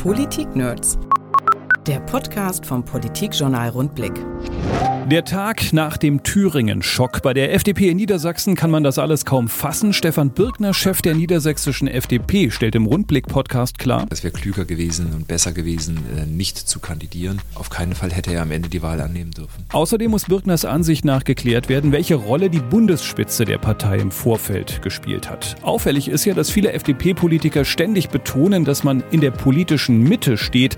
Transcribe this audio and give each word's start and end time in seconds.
Politik-Nerds. 0.00 0.96
Der 1.86 1.98
Podcast 2.00 2.66
vom 2.66 2.84
Politikjournal 2.84 3.70
Rundblick. 3.70 4.12
Der 5.10 5.24
Tag 5.24 5.72
nach 5.72 5.96
dem 5.96 6.22
Thüringen-Schock. 6.22 7.22
Bei 7.22 7.32
der 7.32 7.54
FDP 7.54 7.88
in 7.88 7.96
Niedersachsen 7.96 8.54
kann 8.54 8.70
man 8.70 8.84
das 8.84 8.98
alles 8.98 9.24
kaum 9.24 9.48
fassen. 9.48 9.94
Stefan 9.94 10.30
Birkner, 10.30 10.74
Chef 10.74 11.00
der 11.00 11.14
niedersächsischen 11.14 11.88
FDP, 11.88 12.50
stellt 12.50 12.74
im 12.74 12.84
Rundblick-Podcast 12.84 13.78
klar. 13.78 14.06
Es 14.10 14.22
wäre 14.22 14.32
klüger 14.32 14.66
gewesen 14.66 15.12
und 15.14 15.26
besser 15.26 15.52
gewesen, 15.52 15.98
äh, 16.16 16.26
nicht 16.26 16.58
zu 16.58 16.80
kandidieren. 16.80 17.40
Auf 17.54 17.70
keinen 17.70 17.94
Fall 17.94 18.12
hätte 18.12 18.32
er 18.32 18.42
am 18.42 18.50
Ende 18.50 18.68
die 18.68 18.82
Wahl 18.82 19.00
annehmen 19.00 19.30
dürfen. 19.30 19.64
Außerdem 19.72 20.10
muss 20.10 20.26
Birkners 20.26 20.66
Ansicht 20.66 21.06
nach 21.06 21.24
geklärt 21.24 21.70
werden, 21.70 21.92
welche 21.92 22.16
Rolle 22.16 22.50
die 22.50 22.60
Bundesspitze 22.60 23.46
der 23.46 23.58
Partei 23.58 23.96
im 23.96 24.10
Vorfeld 24.10 24.82
gespielt 24.82 25.30
hat. 25.30 25.56
Auffällig 25.62 26.08
ist 26.08 26.26
ja, 26.26 26.34
dass 26.34 26.50
viele 26.50 26.72
FDP-Politiker 26.72 27.64
ständig 27.64 28.10
betonen, 28.10 28.66
dass 28.66 28.84
man 28.84 29.02
in 29.10 29.22
der 29.22 29.30
politischen 29.30 30.02
Mitte 30.02 30.36
steht. 30.36 30.76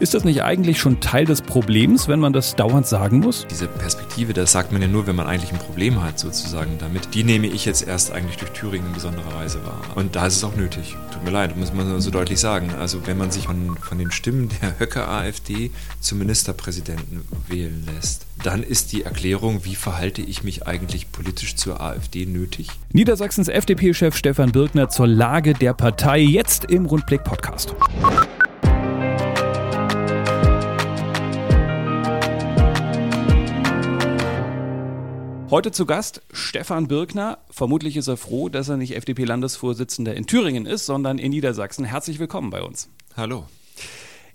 Ist 0.00 0.14
das 0.14 0.24
nicht 0.24 0.42
eigentlich 0.42 0.80
schon 0.80 1.00
Teil 1.00 1.26
des 1.26 1.42
Problems, 1.42 2.08
wenn 2.08 2.20
man 2.20 2.32
das 2.32 2.56
dauernd 2.56 2.86
sagen 2.86 3.20
muss? 3.20 3.46
Diese 3.50 3.66
Perspektive, 3.66 4.32
das 4.32 4.50
sagt 4.50 4.72
man 4.72 4.80
ja 4.80 4.88
nur, 4.88 5.06
wenn 5.06 5.14
man 5.14 5.26
eigentlich 5.26 5.52
ein 5.52 5.58
Problem 5.58 6.02
hat, 6.02 6.18
sozusagen 6.18 6.78
damit. 6.78 7.12
Die 7.12 7.22
nehme 7.22 7.48
ich 7.48 7.66
jetzt 7.66 7.86
erst 7.86 8.10
eigentlich 8.10 8.38
durch 8.38 8.50
Thüringen 8.52 8.86
in 8.86 8.94
besonderer 8.94 9.34
Weise 9.34 9.62
wahr. 9.66 9.82
Und 9.96 10.16
da 10.16 10.26
ist 10.26 10.36
es 10.36 10.44
auch 10.44 10.56
nötig. 10.56 10.96
Tut 11.12 11.22
mir 11.22 11.30
leid, 11.30 11.54
muss 11.54 11.74
man 11.74 12.00
so 12.00 12.10
deutlich 12.10 12.40
sagen. 12.40 12.70
Also 12.80 13.06
wenn 13.06 13.18
man 13.18 13.30
sich 13.30 13.44
von, 13.44 13.76
von 13.76 13.98
den 13.98 14.10
Stimmen 14.10 14.48
der 14.62 14.78
Höcke-AfD 14.78 15.70
zum 16.00 16.18
Ministerpräsidenten 16.18 17.20
wählen 17.48 17.86
lässt, 17.94 18.24
dann 18.42 18.62
ist 18.62 18.92
die 18.92 19.02
Erklärung, 19.02 19.66
wie 19.66 19.74
verhalte 19.74 20.22
ich 20.22 20.42
mich 20.42 20.66
eigentlich 20.66 21.12
politisch 21.12 21.56
zur 21.56 21.82
AfD 21.82 22.24
nötig. 22.24 22.70
Niedersachsens 22.94 23.48
FDP-Chef 23.48 24.16
Stefan 24.16 24.50
Birkner 24.50 24.88
zur 24.88 25.08
Lage 25.08 25.52
der 25.52 25.74
Partei 25.74 26.20
jetzt 26.20 26.64
im 26.64 26.86
Rundblick-Podcast. 26.86 27.74
Heute 35.50 35.72
zu 35.72 35.84
Gast 35.84 36.22
Stefan 36.32 36.86
Birkner. 36.86 37.38
Vermutlich 37.50 37.96
ist 37.96 38.06
er 38.06 38.16
froh, 38.16 38.48
dass 38.48 38.68
er 38.68 38.76
nicht 38.76 38.94
FDP-Landesvorsitzender 38.94 40.14
in 40.14 40.28
Thüringen 40.28 40.64
ist, 40.64 40.86
sondern 40.86 41.18
in 41.18 41.32
Niedersachsen. 41.32 41.84
Herzlich 41.84 42.20
willkommen 42.20 42.50
bei 42.50 42.62
uns. 42.62 42.88
Hallo. 43.16 43.48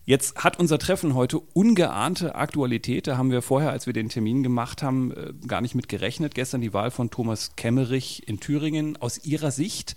Jetzt 0.04 0.44
hat 0.44 0.60
unser 0.60 0.78
Treffen 0.78 1.14
heute 1.14 1.40
ungeahnte 1.40 2.36
Aktualität. 2.36 3.08
Da 3.08 3.16
haben 3.16 3.32
wir 3.32 3.42
vorher, 3.42 3.70
als 3.70 3.86
wir 3.86 3.94
den 3.94 4.10
Termin 4.10 4.44
gemacht 4.44 4.84
haben, 4.84 5.14
äh, 5.14 5.32
gar 5.48 5.62
nicht 5.62 5.74
mit 5.74 5.88
gerechnet. 5.88 6.36
Gestern 6.36 6.60
die 6.60 6.74
Wahl 6.74 6.92
von 6.92 7.10
Thomas 7.10 7.56
Kemmerich 7.56 8.28
in 8.28 8.42
Thüringen. 8.42 8.98
Aus 8.98 9.24
Ihrer 9.24 9.52
Sicht 9.52 9.96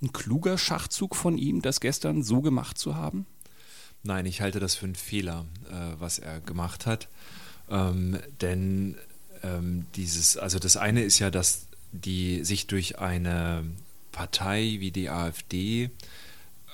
ein 0.00 0.14
kluger 0.14 0.56
Schachzug 0.56 1.14
von 1.14 1.36
ihm, 1.36 1.60
das 1.60 1.80
gestern 1.80 2.22
so 2.22 2.40
gemacht 2.40 2.78
zu 2.78 2.94
haben? 2.94 3.26
Nein, 4.02 4.24
ich 4.24 4.40
halte 4.40 4.60
das 4.60 4.76
für 4.76 4.86
einen 4.86 4.94
Fehler, 4.94 5.44
äh, 5.70 6.00
was 6.00 6.18
er 6.18 6.40
gemacht 6.40 6.86
hat. 6.86 7.08
Ähm, 7.68 8.18
denn 8.40 8.96
ähm, 9.44 9.86
dieses, 9.94 10.36
also 10.36 10.58
das 10.58 10.76
eine 10.76 11.02
ist 11.02 11.18
ja, 11.18 11.30
dass 11.30 11.66
die 11.92 12.44
sich 12.44 12.66
durch 12.66 12.98
eine 12.98 13.64
Partei 14.10 14.76
wie 14.78 14.90
die 14.90 15.10
AfD 15.10 15.90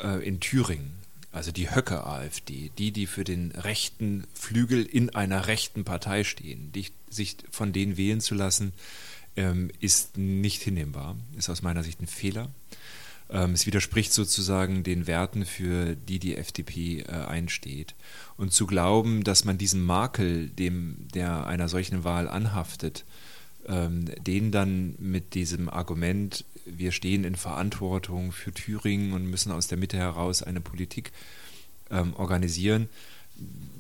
äh, 0.03 0.27
in 0.27 0.41
Thüringen, 0.41 0.93
also 1.33 1.53
die 1.53 1.75
Höcke-AfD, 1.75 2.71
die, 2.79 2.93
die 2.93 3.07
für 3.07 3.25
den 3.25 3.51
rechten 3.53 4.25
Flügel 4.35 4.85
in 4.85 5.11
einer 5.11 5.47
rechten 5.47 5.85
Partei 5.85 6.25
stehen, 6.25 6.73
die, 6.73 6.87
sich 7.09 7.37
von 7.51 7.73
denen 7.73 7.97
wählen 7.97 8.21
zu 8.21 8.35
lassen, 8.35 8.73
ähm, 9.37 9.71
ist 9.81 10.17
nicht 10.17 10.63
hinnehmbar, 10.63 11.17
ist 11.37 11.51
aus 11.51 11.63
meiner 11.63 11.83
Sicht 11.83 12.01
ein 12.01 12.07
Fehler. 12.07 12.49
Ähm, 13.31 13.53
es 13.53 13.67
widerspricht 13.67 14.13
sozusagen 14.13 14.83
den 14.83 15.07
Werten, 15.07 15.45
für 15.45 15.95
die 15.95 16.19
die 16.19 16.37
FDP 16.37 17.01
äh, 17.01 17.13
einsteht. 17.13 17.95
Und 18.37 18.53
zu 18.53 18.67
glauben, 18.67 19.23
dass 19.23 19.45
man 19.45 19.59
diesen 19.59 19.85
Makel, 19.85 20.49
dem 20.49 21.07
der 21.15 21.47
einer 21.47 21.69
solchen 21.69 22.03
Wahl 22.05 22.29
anhaftet, 22.29 23.05
ähm, 23.67 24.07
den 24.27 24.51
dann 24.51 24.97
mit 24.99 25.35
diesem 25.35 25.69
Argument, 25.69 26.45
wir 26.65 26.93
stehen 26.93 27.25
in 27.25 27.37
Verantwortung 27.37 28.33
für 28.33 28.53
Thüringen 28.53 29.13
und 29.13 29.27
müssen 29.27 29.53
aus 29.53 29.69
der 29.69 29.79
Mitte 29.79 29.97
heraus 29.97 30.43
eine 30.43 30.61
Politik 30.61 31.13
ähm, 31.91 32.15
organisieren, 32.15 32.89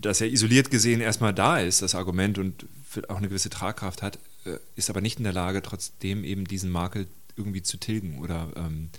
dass 0.00 0.20
er 0.20 0.28
isoliert 0.28 0.70
gesehen 0.70 1.00
erstmal 1.00 1.34
da 1.34 1.58
ist, 1.58 1.82
das 1.82 1.94
Argument 1.94 2.38
und 2.38 2.66
auch 3.08 3.16
eine 3.16 3.28
gewisse 3.28 3.50
Tragkraft 3.50 4.02
hat, 4.02 4.18
äh, 4.44 4.58
ist 4.76 4.90
aber 4.90 5.00
nicht 5.00 5.18
in 5.18 5.24
der 5.24 5.32
Lage, 5.32 5.62
trotzdem 5.62 6.24
eben 6.24 6.44
diesen 6.44 6.70
Makel 6.70 7.06
irgendwie 7.36 7.62
zu 7.62 7.76
tilgen 7.76 8.18
oder 8.18 8.48
ähm, 8.56 8.90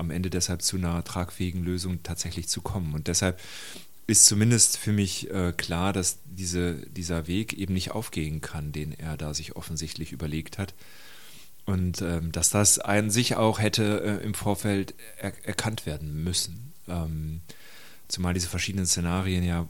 am 0.00 0.10
Ende 0.10 0.30
deshalb 0.30 0.62
zu 0.62 0.76
einer 0.76 1.04
tragfähigen 1.04 1.62
Lösung 1.62 2.02
tatsächlich 2.02 2.48
zu 2.48 2.62
kommen. 2.62 2.94
Und 2.94 3.06
deshalb 3.06 3.38
ist 4.06 4.26
zumindest 4.26 4.76
für 4.76 4.92
mich 4.92 5.30
äh, 5.30 5.52
klar, 5.52 5.92
dass 5.92 6.18
diese, 6.24 6.74
dieser 6.86 7.28
Weg 7.28 7.52
eben 7.52 7.74
nicht 7.74 7.92
aufgehen 7.92 8.40
kann, 8.40 8.72
den 8.72 8.98
er 8.98 9.16
da 9.16 9.34
sich 9.34 9.54
offensichtlich 9.54 10.10
überlegt 10.10 10.58
hat. 10.58 10.74
Und 11.66 12.02
ähm, 12.02 12.32
dass 12.32 12.50
das 12.50 12.80
an 12.80 13.10
sich 13.10 13.36
auch 13.36 13.60
hätte 13.60 14.20
äh, 14.20 14.24
im 14.24 14.34
Vorfeld 14.34 14.94
er 15.18 15.32
erkannt 15.46 15.86
werden 15.86 16.24
müssen. 16.24 16.72
Ähm, 16.88 17.42
zumal 18.08 18.34
diese 18.34 18.48
verschiedenen 18.48 18.86
Szenarien 18.86 19.44
ja, 19.44 19.68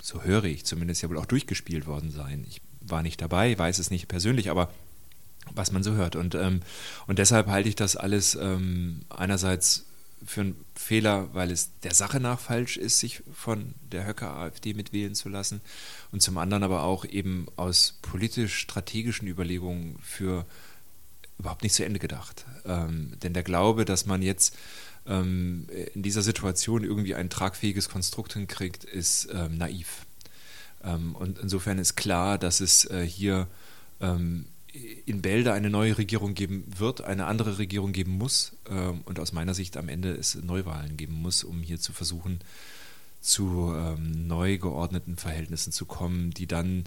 so 0.00 0.22
höre 0.22 0.44
ich 0.44 0.64
zumindest, 0.64 1.02
ja 1.02 1.10
wohl 1.10 1.18
auch 1.18 1.26
durchgespielt 1.26 1.86
worden 1.86 2.10
seien. 2.10 2.46
Ich 2.48 2.62
war 2.80 3.02
nicht 3.02 3.20
dabei, 3.20 3.58
weiß 3.58 3.78
es 3.78 3.90
nicht 3.90 4.08
persönlich, 4.08 4.48
aber 4.48 4.72
was 5.54 5.72
man 5.72 5.82
so 5.82 5.94
hört. 5.94 6.16
Und, 6.16 6.34
ähm, 6.34 6.60
und 7.06 7.18
deshalb 7.18 7.48
halte 7.48 7.68
ich 7.68 7.76
das 7.76 7.96
alles 7.96 8.34
ähm, 8.34 9.00
einerseits 9.08 9.86
für 10.24 10.40
einen 10.40 10.64
Fehler, 10.74 11.28
weil 11.34 11.50
es 11.50 11.70
der 11.80 11.94
Sache 11.94 12.20
nach 12.20 12.40
falsch 12.40 12.76
ist, 12.76 12.98
sich 12.98 13.22
von 13.32 13.74
der 13.92 14.06
Höcker-AfD 14.06 14.74
mitwählen 14.74 15.14
zu 15.14 15.28
lassen. 15.28 15.60
Und 16.10 16.22
zum 16.22 16.38
anderen 16.38 16.62
aber 16.62 16.82
auch 16.82 17.04
eben 17.04 17.46
aus 17.56 17.98
politisch-strategischen 18.02 19.28
Überlegungen 19.28 19.98
für 20.02 20.46
überhaupt 21.38 21.62
nicht 21.62 21.74
zu 21.74 21.84
Ende 21.84 21.98
gedacht. 21.98 22.46
Ähm, 22.64 23.12
denn 23.22 23.34
der 23.34 23.42
Glaube, 23.42 23.84
dass 23.84 24.06
man 24.06 24.22
jetzt 24.22 24.56
ähm, 25.06 25.66
in 25.94 26.02
dieser 26.02 26.22
Situation 26.22 26.82
irgendwie 26.82 27.14
ein 27.14 27.30
tragfähiges 27.30 27.88
Konstrukt 27.88 28.32
hinkriegt, 28.32 28.84
ist 28.84 29.28
ähm, 29.32 29.58
naiv. 29.58 30.06
Ähm, 30.82 31.14
und 31.14 31.38
insofern 31.38 31.78
ist 31.78 31.96
klar, 31.96 32.38
dass 32.38 32.60
es 32.60 32.86
äh, 32.86 33.06
hier 33.06 33.48
ähm, 34.00 34.46
in 35.06 35.22
Bälde 35.22 35.52
eine 35.52 35.70
neue 35.70 35.98
Regierung 35.98 36.34
geben 36.34 36.64
wird, 36.76 37.02
eine 37.02 37.26
andere 37.26 37.58
Regierung 37.58 37.92
geben 37.92 38.12
muss 38.12 38.56
ähm, 38.68 39.02
und 39.04 39.20
aus 39.20 39.32
meiner 39.32 39.54
Sicht 39.54 39.76
am 39.76 39.88
Ende 39.88 40.12
es 40.12 40.34
Neuwahlen 40.34 40.96
geben 40.96 41.14
muss, 41.14 41.44
um 41.44 41.62
hier 41.62 41.78
zu 41.78 41.92
versuchen, 41.92 42.40
zu 43.20 43.72
ähm, 43.74 44.26
neu 44.26 44.58
geordneten 44.58 45.16
Verhältnissen 45.16 45.72
zu 45.72 45.86
kommen, 45.86 46.30
die 46.30 46.46
dann 46.46 46.84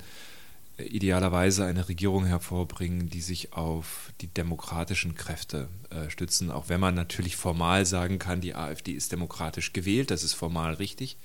äh, 0.77 0.83
idealerweise 0.83 1.65
eine 1.65 1.89
Regierung 1.89 2.25
hervorbringen, 2.25 3.09
die 3.09 3.21
sich 3.21 3.53
auf 3.53 4.11
die 4.21 4.27
demokratischen 4.27 5.15
Kräfte 5.15 5.67
äh, 5.89 6.09
stützen, 6.09 6.51
auch 6.51 6.69
wenn 6.69 6.79
man 6.79 6.95
natürlich 6.95 7.35
formal 7.35 7.85
sagen 7.85 8.19
kann, 8.19 8.41
die 8.41 8.55
AfD 8.55 8.93
ist 8.93 9.11
demokratisch 9.11 9.73
gewählt, 9.73 10.11
das 10.11 10.23
ist 10.23 10.33
formal 10.33 10.75
richtig. 10.75 11.17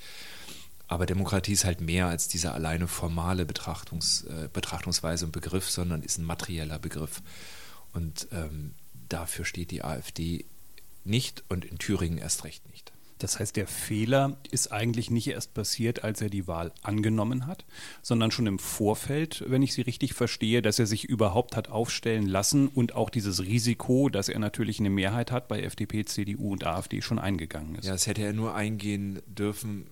Aber 0.94 1.06
Demokratie 1.06 1.55
ist 1.55 1.65
halt 1.65 1.81
mehr 1.81 2.06
als 2.06 2.28
diese 2.28 2.53
alleine 2.53 2.87
formale 2.87 3.44
Betrachtungs, 3.44 4.22
äh, 4.27 4.49
Betrachtungsweise 4.53 5.25
und 5.25 5.32
Begriff, 5.32 5.69
sondern 5.69 6.03
ist 6.03 6.19
ein 6.19 6.25
materieller 6.25 6.78
Begriff. 6.78 7.21
Und 7.93 8.28
ähm, 8.31 8.75
dafür 9.09 9.44
steht 9.44 9.72
die 9.72 9.82
AfD 9.82 10.44
nicht 11.03 11.43
und 11.49 11.65
in 11.65 11.78
Thüringen 11.78 12.19
erst 12.19 12.44
recht 12.44 12.71
nicht. 12.71 12.93
Das 13.19 13.41
heißt, 13.41 13.56
der 13.56 13.66
Fehler 13.66 14.37
ist 14.53 14.71
eigentlich 14.71 15.10
nicht 15.10 15.27
erst 15.27 15.53
passiert, 15.53 16.05
als 16.05 16.21
er 16.21 16.31
die 16.31 16.47
Wahl 16.47 16.71
angenommen 16.82 17.49
hat, 17.49 17.65
sondern 18.03 18.31
schon 18.31 18.47
im 18.47 18.61
Vorfeld, 18.61 19.43
wenn 19.49 19.62
ich 19.62 19.75
Sie 19.75 19.82
richtig 19.82 20.15
verstehe, 20.15 20.62
dass 20.62 20.78
er 20.78 20.87
sich 20.87 21.06
überhaupt 21.06 21.56
hat 21.56 21.71
aufstellen 21.71 22.26
lassen 22.26 22.69
und 22.69 22.94
auch 22.94 23.11
dieses 23.11 23.43
Risiko, 23.43 24.09
dass 24.11 24.28
er 24.28 24.38
natürlich 24.38 24.78
eine 24.78 24.91
Mehrheit 24.91 25.32
hat 25.32 25.49
bei 25.49 25.61
FDP, 25.62 26.05
CDU 26.05 26.53
und 26.53 26.65
AfD 26.65 27.03
schon 27.03 27.19
eingegangen 27.19 27.75
ist. 27.75 27.87
Ja, 27.87 27.93
das 27.93 28.06
hätte 28.06 28.22
er 28.22 28.32
nur 28.32 28.55
eingehen 28.55 29.22
dürfen, 29.26 29.87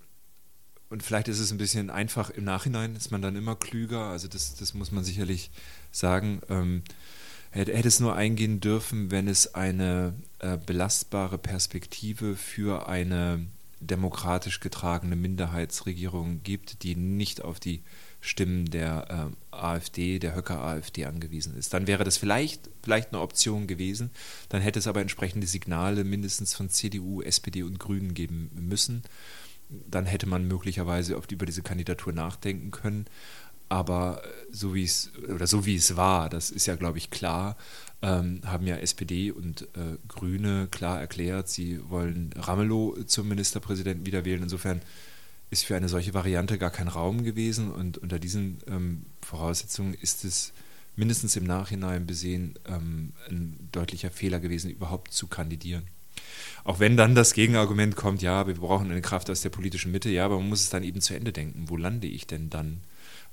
und 0.93 1.03
vielleicht 1.03 1.29
ist 1.29 1.39
es 1.39 1.51
ein 1.51 1.59
bisschen 1.59 1.89
einfach 1.89 2.29
im 2.29 2.45
Nachhinein, 2.45 2.95
ist 2.95 3.11
man 3.11 3.23
dann 3.23 3.35
immer 3.35 3.57
klüger. 3.57 4.05
Also 4.05 4.29
das, 4.29 4.55
das 4.57 4.75
muss 4.75 4.93
man 4.93 5.05
sicherlich 5.05 5.51
sagen. 5.91 6.43
Ähm, 6.51 6.83
hätte, 7.51 7.75
hätte 7.75 7.89
es 7.89 7.99
nur 7.99 8.15
eingehen 8.15 8.61
dürfen, 8.61 9.11
wenn 9.11 9.27
es 9.27 9.55
eine 9.55 10.13
äh, 10.41 10.59
belastbare 10.59 11.39
Perspektive 11.39 12.37
für 12.37 12.89
eine 12.91 13.47
demokratisch 13.81 14.61
getragene 14.61 15.17
Minderheitsregierung 15.17 16.43
gibt, 16.43 16.83
die 16.83 16.95
nicht 16.95 17.43
auf 17.43 17.59
die 17.59 17.81
Stimmen 18.21 18.67
der 18.67 19.33
äh, 19.51 19.57
AfD, 19.57 20.19
der 20.19 20.37
Höcker-AfD 20.37 21.07
angewiesen 21.07 21.57
ist. 21.57 21.73
Dann 21.73 21.87
wäre 21.87 22.05
das 22.05 22.19
vielleicht, 22.19 22.69
vielleicht 22.83 23.09
eine 23.09 23.23
Option 23.23 23.67
gewesen. 23.67 24.11
Dann 24.51 24.61
hätte 24.61 24.79
es 24.79 24.87
aber 24.87 25.01
entsprechende 25.01 25.47
Signale 25.47 26.05
mindestens 26.05 26.55
von 26.55 26.69
CDU, 26.69 27.23
SPD 27.23 27.63
und 27.63 27.81
Grünen 27.81 28.13
geben 28.13 28.51
müssen 28.55 29.03
dann 29.89 30.07
hätte 30.07 30.29
man 30.29 30.47
möglicherweise 30.47 31.17
oft 31.17 31.33
über 31.33 31.47
diese 31.47 31.63
Kandidatur 31.63 32.13
nachdenken 32.13 32.71
können. 32.71 33.07
Aber 33.69 34.23
äh, 34.25 34.29
so 34.51 34.75
wie 34.75 34.85
es 34.85 35.11
oder 35.29 35.47
so 35.47 35.65
wie 35.65 35.77
es 35.77 35.97
war, 35.97 36.29
das 36.29 36.51
ist 36.51 36.67
ja, 36.67 36.77
glaube 36.77 36.99
ich, 36.99 37.11
klar, 37.11 37.57
ähm, 38.03 38.41
haben 38.45 38.67
ja 38.67 38.77
SPD 38.77 39.31
und 39.31 39.63
äh, 39.63 39.97
Grüne 40.09 40.69
klar 40.71 41.01
erklärt, 41.01 41.49
sie 41.49 41.81
wollen 41.89 42.35
Ramelow 42.37 43.03
zum 43.05 43.29
Ministerpräsidenten 43.29 44.05
wieder 44.05 44.25
wählen. 44.25 44.43
Insofern 44.43 44.83
ist 45.51 45.65
für 45.65 45.77
eine 45.77 45.89
solche 45.89 46.15
Variante 46.15 46.59
gar 46.59 46.71
kein 46.71 46.89
Raum 46.89 47.25
gewesen 47.25 47.71
und 47.71 47.99
unter 47.99 48.19
diesen 48.19 48.59
ähm, 48.67 49.07
Voraussetzungen 49.21 49.95
ist 49.95 50.25
es 50.25 50.53
mindestens 50.97 51.37
im 51.37 51.45
Nachhinein 51.45 52.07
besehen 52.07 52.59
ähm, 52.67 53.13
ein 53.29 53.69
deutlicher 53.73 54.11
Fehler 54.11 54.41
gewesen, 54.41 54.71
überhaupt 54.71 55.13
zu 55.13 55.27
kandidieren. 55.27 55.85
Auch 56.65 56.79
wenn 56.81 56.97
dann 56.97 57.15
das 57.15 57.35
Gegenargument 57.35 57.97
kommt, 57.97 58.23
ja, 58.23 58.47
wir 58.47 58.55
brauchen 58.55 58.91
eine 58.91 59.03
Kraft 59.03 59.31
aus 59.31 59.41
der 59.41 59.51
politischen 59.51 59.93
Mitte, 59.93 60.11
ja, 60.11 60.25
aber 60.25 60.39
man 60.39 60.49
muss 60.49 60.63
es 60.63 60.71
dann 60.71 60.85
eben 60.85 61.01
zu 61.01 61.15
Ende 61.15 61.33
denken. 61.33 61.65
Wo 61.69 61.77
lande 61.77 62.07
ich 62.07 62.27
denn 62.27 62.51
dann? 62.51 62.81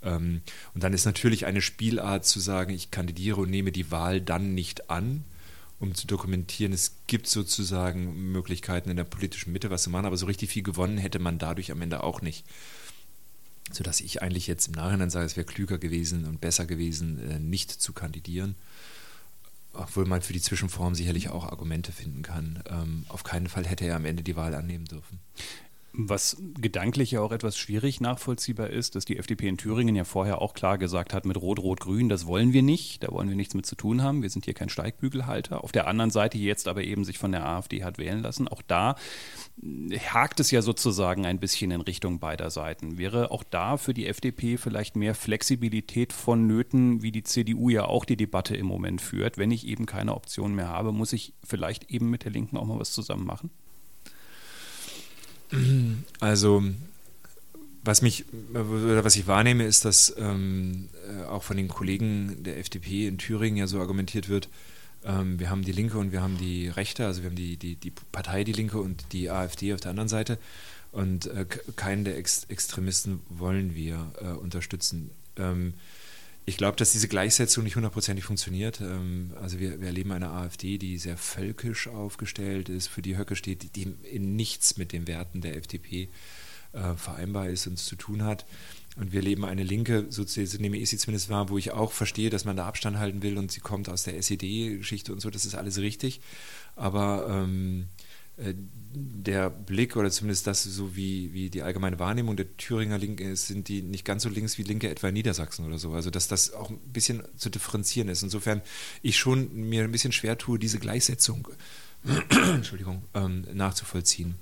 Ähm, 0.01 0.41
und 0.73 0.83
dann 0.83 0.93
ist 0.93 1.05
natürlich 1.05 1.45
eine 1.45 1.61
Spielart 1.61 2.25
zu 2.25 2.39
sagen, 2.39 2.73
ich 2.73 2.91
kandidiere 2.91 3.41
und 3.41 3.49
nehme 3.49 3.71
die 3.71 3.91
Wahl 3.91 4.21
dann 4.21 4.53
nicht 4.53 4.89
an, 4.89 5.23
um 5.79 5.95
zu 5.95 6.07
dokumentieren, 6.07 6.73
es 6.73 6.95
gibt 7.07 7.27
sozusagen 7.27 8.31
Möglichkeiten 8.31 8.89
in 8.89 8.97
der 8.97 9.05
politischen 9.05 9.53
Mitte 9.53 9.69
was 9.69 9.83
zu 9.83 9.89
machen, 9.89 10.05
aber 10.05 10.17
so 10.17 10.25
richtig 10.25 10.49
viel 10.49 10.63
gewonnen 10.63 10.97
hätte 10.97 11.19
man 11.19 11.37
dadurch 11.37 11.71
am 11.71 11.81
Ende 11.81 12.03
auch 12.03 12.21
nicht. 12.21 12.45
Sodass 13.71 14.01
ich 14.01 14.21
eigentlich 14.21 14.47
jetzt 14.47 14.67
im 14.67 14.73
Nachhinein 14.73 15.09
sage, 15.09 15.25
es 15.25 15.37
wäre 15.37 15.45
klüger 15.45 15.77
gewesen 15.77 16.25
und 16.25 16.41
besser 16.41 16.65
gewesen, 16.65 17.19
äh, 17.29 17.39
nicht 17.39 17.71
zu 17.71 17.93
kandidieren. 17.93 18.55
Obwohl 19.79 20.05
man 20.05 20.21
für 20.21 20.33
die 20.33 20.41
Zwischenform 20.41 20.93
sicherlich 20.93 21.29
auch 21.29 21.45
Argumente 21.45 21.91
finden 21.91 22.21
kann. 22.21 22.61
Ähm, 22.69 23.05
auf 23.07 23.23
keinen 23.23 23.47
Fall 23.47 23.65
hätte 23.65 23.85
er 23.85 23.95
am 23.95 24.05
Ende 24.05 24.23
die 24.23 24.35
Wahl 24.35 24.53
annehmen 24.53 24.85
dürfen. 24.85 25.19
Was 25.91 26.37
gedanklich 26.61 27.11
ja 27.11 27.21
auch 27.21 27.31
etwas 27.31 27.57
schwierig 27.57 27.99
nachvollziehbar 27.99 28.69
ist, 28.69 28.95
dass 28.95 29.05
die 29.05 29.17
FDP 29.17 29.47
in 29.47 29.57
Thüringen 29.57 29.95
ja 29.95 30.03
vorher 30.03 30.41
auch 30.41 30.53
klar 30.53 30.77
gesagt 30.77 31.13
hat, 31.13 31.25
mit 31.25 31.35
Rot-Rot-Grün, 31.35 32.09
das 32.09 32.27
wollen 32.27 32.53
wir 32.53 32.61
nicht, 32.61 33.03
da 33.03 33.11
wollen 33.11 33.27
wir 33.27 33.35
nichts 33.35 33.55
mit 33.55 33.65
zu 33.65 33.75
tun 33.75 34.03
haben, 34.03 34.21
wir 34.21 34.29
sind 34.29 34.45
hier 34.45 34.53
kein 34.53 34.69
Steigbügelhalter. 34.69 35.63
Auf 35.63 35.71
der 35.71 35.87
anderen 35.87 36.11
Seite 36.11 36.37
jetzt 36.37 36.67
aber 36.67 36.83
eben 36.83 37.05
sich 37.05 37.17
von 37.17 37.31
der 37.31 37.45
AfD 37.45 37.83
hat 37.83 37.97
wählen 37.97 38.21
lassen. 38.21 38.47
Auch 38.47 38.61
da 38.61 38.95
hakt 40.13 40.39
es 40.39 40.51
ja 40.51 40.61
sozusagen 40.61 41.25
ein 41.25 41.39
bisschen 41.39 41.71
in 41.71 41.81
Richtung 41.81 42.19
beider 42.19 42.51
Seiten. 42.51 42.97
Wäre 42.97 43.31
auch 43.31 43.43
da 43.43 43.77
für 43.77 43.95
die 43.95 44.05
FDP 44.05 44.57
vielleicht 44.57 44.95
mehr 44.95 45.15
Flexibilität 45.15 46.13
vonnöten, 46.13 47.01
wie 47.01 47.11
die 47.11 47.23
CDU 47.23 47.69
ja 47.69 47.85
auch 47.85 48.05
die 48.05 48.17
Debatte 48.17 48.55
im 48.55 48.67
Moment 48.67 49.01
führt? 49.01 49.37
Wenn 49.37 49.51
ich 49.51 49.67
eben 49.67 49.85
keine 49.87 50.15
Option 50.15 50.53
mehr 50.53 50.67
habe, 50.67 50.91
muss 50.91 51.13
ich 51.13 51.33
vielleicht 51.43 51.89
eben 51.89 52.09
mit 52.09 52.25
der 52.25 52.31
Linken 52.31 52.57
auch 52.57 52.65
mal 52.65 52.79
was 52.79 52.91
zusammen 52.91 53.25
machen? 53.25 53.49
Also, 56.19 56.63
was 57.83 58.01
mich, 58.01 58.25
was 58.51 59.15
ich 59.15 59.27
wahrnehme, 59.27 59.63
ist, 59.63 59.85
dass 59.85 60.13
ähm, 60.17 60.89
äh, 61.07 61.23
auch 61.23 61.43
von 61.43 61.57
den 61.57 61.67
Kollegen 61.67 62.43
der 62.43 62.59
FDP 62.59 63.07
in 63.07 63.17
Thüringen 63.17 63.57
ja 63.57 63.67
so 63.67 63.79
argumentiert 63.79 64.29
wird, 64.29 64.49
ähm, 65.05 65.39
wir 65.39 65.49
haben 65.49 65.63
die 65.63 65.71
Linke 65.71 65.97
und 65.97 66.11
wir 66.11 66.21
haben 66.21 66.37
die 66.37 66.67
Rechte, 66.67 67.05
also 67.05 67.21
wir 67.21 67.29
haben 67.29 67.35
die, 67.35 67.57
die, 67.57 67.75
die 67.75 67.91
Partei 68.11 68.43
Die 68.43 68.53
Linke 68.53 68.79
und 68.79 69.05
die 69.11 69.29
AfD 69.29 69.73
auf 69.73 69.79
der 69.79 69.91
anderen 69.91 70.09
Seite. 70.09 70.37
Und 70.91 71.27
äh, 71.27 71.45
keinen 71.75 72.03
der 72.03 72.17
Ex 72.17 72.45
Extremisten 72.45 73.21
wollen 73.29 73.75
wir 73.75 74.11
äh, 74.21 74.25
unterstützen. 74.29 75.11
Ähm, 75.37 75.73
ich 76.49 76.57
glaube, 76.57 76.75
dass 76.77 76.91
diese 76.91 77.07
Gleichsetzung 77.07 77.63
nicht 77.63 77.75
hundertprozentig 77.75 78.25
funktioniert. 78.25 78.81
Ähm, 78.81 79.33
also 79.39 79.59
wir, 79.59 79.79
wir, 79.79 79.87
erleben 79.87 80.11
eine 80.11 80.31
AfD, 80.31 80.77
die 80.77 80.97
sehr 80.97 81.17
völkisch 81.17 81.87
aufgestellt 81.87 82.69
ist, 82.69 82.87
für 82.87 83.01
die 83.01 83.17
Höcke 83.17 83.35
steht, 83.35 83.75
die 83.75 83.93
in 84.03 84.35
nichts 84.35 84.77
mit 84.77 84.91
den 84.91 85.07
Werten 85.07 85.41
der 85.41 85.55
FDP 85.55 86.09
äh, 86.73 86.95
vereinbar 86.95 87.49
ist 87.49 87.67
und 87.67 87.77
zu 87.77 87.95
tun 87.95 88.23
hat. 88.23 88.45
Und 88.97 89.13
wir 89.13 89.21
leben 89.21 89.45
eine 89.45 89.63
Linke, 89.63 90.07
so 90.09 90.25
nehme 90.57 90.77
ich 90.77 90.89
sie 90.89 90.97
zumindest 90.97 91.29
wahr, 91.29 91.49
wo 91.49 91.57
ich 91.57 91.71
auch 91.71 91.91
verstehe, 91.91 92.29
dass 92.29 92.43
man 92.43 92.57
da 92.57 92.65
Abstand 92.65 92.97
halten 92.97 93.21
will 93.21 93.37
und 93.37 93.51
sie 93.51 93.61
kommt 93.61 93.87
aus 93.87 94.03
der 94.03 94.17
SED-Geschichte 94.17 95.13
und 95.13 95.21
so, 95.21 95.29
das 95.29 95.45
ist 95.45 95.55
alles 95.55 95.77
richtig. 95.77 96.19
Aber 96.75 97.27
ähm, 97.29 97.87
äh, 97.87 98.08
der 98.91 99.49
Blick 99.49 99.95
oder 99.95 100.09
zumindest 100.09 100.47
das, 100.47 100.63
so 100.63 100.95
wie, 100.95 101.33
wie 101.33 101.49
die 101.49 101.61
allgemeine 101.61 101.99
Wahrnehmung 101.99 102.35
der 102.35 102.57
Thüringer 102.57 102.97
Linken 102.97 103.31
ist, 103.31 103.47
sind 103.47 103.67
die 103.67 103.81
nicht 103.81 104.03
ganz 104.03 104.23
so 104.23 104.29
links 104.29 104.57
wie 104.57 104.63
Linke 104.63 104.89
etwa 104.89 105.09
in 105.09 105.13
Niedersachsen 105.13 105.65
oder 105.65 105.77
so. 105.77 105.93
Also 105.93 106.09
dass 106.09 106.27
das 106.27 106.53
auch 106.53 106.69
ein 106.69 106.79
bisschen 106.79 107.21
zu 107.37 107.49
differenzieren 107.49 108.09
ist. 108.09 108.23
Insofern 108.23 108.61
ich 109.01 109.17
schon 109.17 109.53
mir 109.53 109.83
ein 109.83 109.91
bisschen 109.91 110.11
schwer 110.11 110.37
tue, 110.37 110.57
diese 110.57 110.79
Gleichsetzung 110.79 111.47
Entschuldigung, 112.29 113.03
ähm, 113.13 113.45
nachzuvollziehen. 113.53 114.35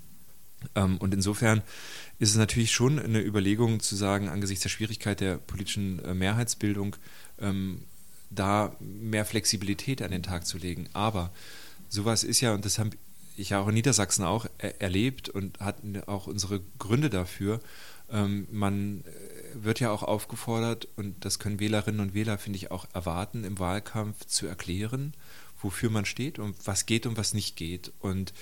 Ähm, 0.75 0.97
und 0.97 1.13
insofern 1.13 1.61
ist 2.19 2.31
es 2.31 2.35
natürlich 2.35 2.71
schon 2.71 2.99
eine 2.99 3.21
Überlegung 3.21 3.79
zu 3.79 3.95
sagen, 3.95 4.29
angesichts 4.29 4.63
der 4.63 4.69
Schwierigkeit 4.69 5.19
der 5.19 5.37
politischen 5.37 6.03
äh, 6.05 6.13
Mehrheitsbildung, 6.13 6.95
ähm, 7.39 7.83
da 8.29 8.75
mehr 8.79 9.25
Flexibilität 9.25 10.01
an 10.01 10.11
den 10.11 10.23
Tag 10.23 10.45
zu 10.45 10.57
legen. 10.57 10.87
Aber 10.93 11.31
sowas 11.89 12.23
ist 12.23 12.41
ja, 12.41 12.53
und 12.53 12.65
das 12.65 12.77
haben 12.77 12.91
ich 13.37 13.55
auch 13.55 13.67
in 13.67 13.75
Niedersachsen 13.75 14.25
auch 14.25 14.45
er 14.57 14.81
erlebt 14.81 15.29
und 15.29 15.59
hatten 15.59 16.01
auch 16.07 16.27
unsere 16.27 16.61
Gründe 16.79 17.09
dafür. 17.09 17.59
Ähm, 18.09 18.47
man 18.51 19.01
äh, 19.01 19.63
wird 19.63 19.79
ja 19.79 19.91
auch 19.91 20.03
aufgefordert, 20.03 20.87
und 20.95 21.25
das 21.25 21.39
können 21.39 21.59
Wählerinnen 21.59 22.01
und 22.01 22.13
Wähler, 22.13 22.37
finde 22.37 22.57
ich, 22.57 22.71
auch 22.71 22.87
erwarten, 22.93 23.43
im 23.43 23.59
Wahlkampf 23.59 24.25
zu 24.25 24.47
erklären, 24.47 25.13
wofür 25.61 25.89
man 25.89 26.05
steht 26.05 26.39
und 26.39 26.55
was 26.65 26.85
geht 26.85 27.05
und 27.05 27.17
was 27.17 27.33
nicht 27.33 27.55
geht. 27.55 27.91
Und 27.99 28.33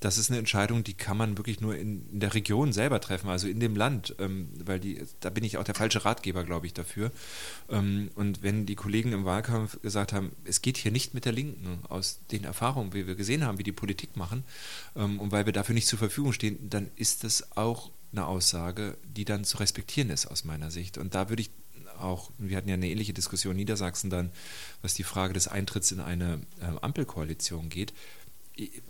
das 0.00 0.18
ist 0.18 0.30
eine 0.30 0.38
Entscheidung, 0.38 0.84
die 0.84 0.94
kann 0.94 1.16
man 1.16 1.38
wirklich 1.38 1.60
nur 1.62 1.76
in, 1.76 2.06
in 2.10 2.20
der 2.20 2.34
Region 2.34 2.74
selber 2.74 3.00
treffen, 3.00 3.30
also 3.30 3.48
in 3.48 3.58
dem 3.58 3.74
Land, 3.74 4.14
ähm, 4.18 4.50
weil 4.62 4.78
die, 4.78 5.02
da 5.20 5.30
bin 5.30 5.44
ich 5.44 5.56
auch 5.56 5.64
der 5.64 5.74
falsche 5.74 6.04
Ratgeber, 6.04 6.44
glaube 6.44 6.66
ich, 6.66 6.74
dafür. 6.74 7.10
Ähm, 7.70 8.10
und 8.14 8.42
wenn 8.42 8.66
die 8.66 8.74
Kollegen 8.74 9.12
im 9.12 9.24
Wahlkampf 9.24 9.80
gesagt 9.80 10.12
haben, 10.12 10.32
es 10.44 10.60
geht 10.60 10.76
hier 10.76 10.92
nicht 10.92 11.14
mit 11.14 11.24
der 11.24 11.32
Linken, 11.32 11.78
aus 11.88 12.20
den 12.30 12.44
Erfahrungen, 12.44 12.92
wie 12.92 13.06
wir 13.06 13.14
gesehen 13.14 13.44
haben, 13.44 13.58
wie 13.58 13.62
die 13.62 13.72
Politik 13.72 14.16
machen, 14.16 14.44
ähm, 14.94 15.20
und 15.20 15.32
weil 15.32 15.46
wir 15.46 15.54
dafür 15.54 15.74
nicht 15.74 15.88
zur 15.88 15.98
Verfügung 15.98 16.34
stehen, 16.34 16.58
dann 16.68 16.90
ist 16.96 17.24
das 17.24 17.56
auch 17.56 17.90
eine 18.12 18.26
Aussage, 18.26 18.98
die 19.04 19.24
dann 19.24 19.44
zu 19.44 19.56
respektieren 19.56 20.10
ist 20.10 20.26
aus 20.26 20.44
meiner 20.44 20.70
Sicht. 20.70 20.98
Und 20.98 21.14
da 21.14 21.30
würde 21.30 21.42
ich 21.42 21.50
auch, 21.98 22.30
wir 22.38 22.56
hatten 22.56 22.68
ja 22.68 22.74
eine 22.74 22.88
ähnliche 22.88 23.12
Diskussion 23.12 23.52
in 23.52 23.58
Niedersachsen 23.58 24.10
dann, 24.10 24.30
was 24.82 24.94
die 24.94 25.04
Frage 25.04 25.32
des 25.34 25.48
Eintritts 25.48 25.92
in 25.92 26.00
eine 26.00 26.40
äh, 26.60 26.78
Ampelkoalition 26.80 27.68
geht 27.68 27.92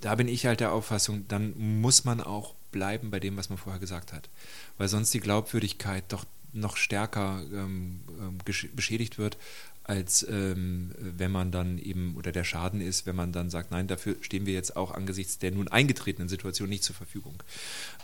da 0.01 0.15
bin 0.15 0.29
ich 0.29 0.47
halt 0.47 0.61
der 0.61 0.73
Auffassung, 0.73 1.27
dann 1.29 1.55
muss 1.81 2.05
man 2.05 2.21
auch 2.21 2.55
bleiben 2.71 3.11
bei 3.11 3.21
dem, 3.21 3.37
was 3.37 3.49
man 3.49 3.59
vorher 3.59 3.81
gesagt 3.81 4.13
hat. 4.13 4.29
Weil 4.79 4.89
sonst 4.89 5.15
die 5.15 5.21
Glaubwürdigkeit 5.21 6.05
doch 6.09 6.25
noch 6.53 6.77
stärker 6.77 7.43
ähm, 7.53 8.01
ähm 8.21 8.39
beschädigt 8.75 9.19
wird, 9.19 9.39
als 9.83 10.27
ähm, 10.29 10.93
wenn 10.99 11.31
man 11.31 11.51
dann 11.51 11.79
eben, 11.79 12.17
oder 12.17 12.33
der 12.33 12.45
Schaden 12.45 12.81
ist, 12.81 13.07
wenn 13.07 13.17
man 13.17 13.33
dann 13.33 13.51
sagt, 13.51 13.71
nein, 13.71 13.87
dafür 13.87 14.17
stehen 14.21 14.47
wir 14.47 14.55
jetzt 14.55 14.77
auch 14.77 14.93
angesichts 14.93 15.39
der 15.39 15.51
nun 15.51 15.69
eingetretenen 15.69 16.29
Situation 16.29 16.69
nicht 16.69 16.85
zur 16.85 16.95
Verfügung. 16.95 17.43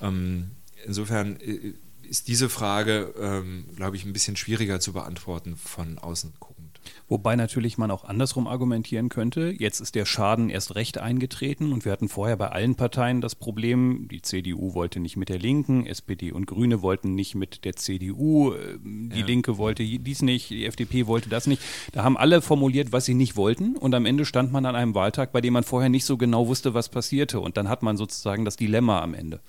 Ähm, 0.01 0.51
insofern 0.85 1.41
äh, 1.41 1.75
ist 2.11 2.27
diese 2.27 2.49
Frage, 2.49 3.15
ähm, 3.19 3.67
glaube 3.77 3.97
ich, 3.97 4.05
ein 4.05 4.13
bisschen 4.13 4.37
schwieriger 4.37 4.81
zu 4.81 4.93
beantworten 4.93 5.57
von 5.57 5.97
außen 5.99 6.35
gucken. 6.41 6.61
Wobei 7.09 7.37
natürlich 7.37 7.79
man 7.79 7.91
auch 7.91 8.05
andersrum 8.05 8.47
argumentieren 8.47 9.09
könnte. 9.09 9.55
Jetzt 9.57 9.81
ist 9.81 9.95
der 9.95 10.05
Schaden 10.05 10.49
erst 10.49 10.75
recht 10.75 10.99
eingetreten 10.99 11.73
und 11.73 11.85
wir 11.85 11.93
hatten 11.93 12.09
vorher 12.09 12.37
bei 12.37 12.49
allen 12.49 12.75
Parteien 12.75 13.21
das 13.21 13.35
Problem, 13.35 14.09
die 14.11 14.23
CDU 14.23 14.75
wollte 14.75 14.99
nicht 14.99 15.17
mit 15.17 15.29
der 15.29 15.39
Linken, 15.39 15.87
SPD 15.87 16.33
und 16.33 16.47
Grüne 16.47 16.83
wollten 16.83 17.15
nicht 17.15 17.35
mit 17.35 17.65
der 17.65 17.77
CDU, 17.77 18.55
ähm, 18.55 19.11
die 19.13 19.21
ja. 19.21 19.27
Linke 19.27 19.59
wollte 19.59 19.85
dies 19.85 20.23
nicht, 20.23 20.51
die 20.51 20.67
FDP 20.67 21.07
wollte 21.07 21.29
das 21.29 21.47
nicht. 21.47 21.63
Da 21.93 22.03
haben 22.03 22.17
alle 22.17 22.43
formuliert, 22.43 22.93
was 22.93 23.05
sie 23.05 23.15
nicht 23.15 23.37
wollten 23.37 23.77
und 23.77 23.95
am 23.95 24.07
Ende 24.07 24.25
stand 24.25 24.53
man 24.53 24.67
an 24.67 24.75
einem 24.75 24.95
Wahltag, 24.95 25.33
bei 25.33 25.41
dem 25.41 25.53
man 25.53 25.65
vorher 25.65 25.91
nicht 25.91 26.05
so 26.05 26.17
genau 26.17 26.49
wusste, 26.49 26.75
was 26.75 26.89
passierte 26.89 27.41
und 27.41 27.57
dann 27.57 27.69
hat 27.69 27.83
man 27.83 27.97
sozusagen 27.97 28.45
das 28.45 28.57
Dilemma 28.57 29.01
am 29.01 29.15
Ende. 29.15 29.41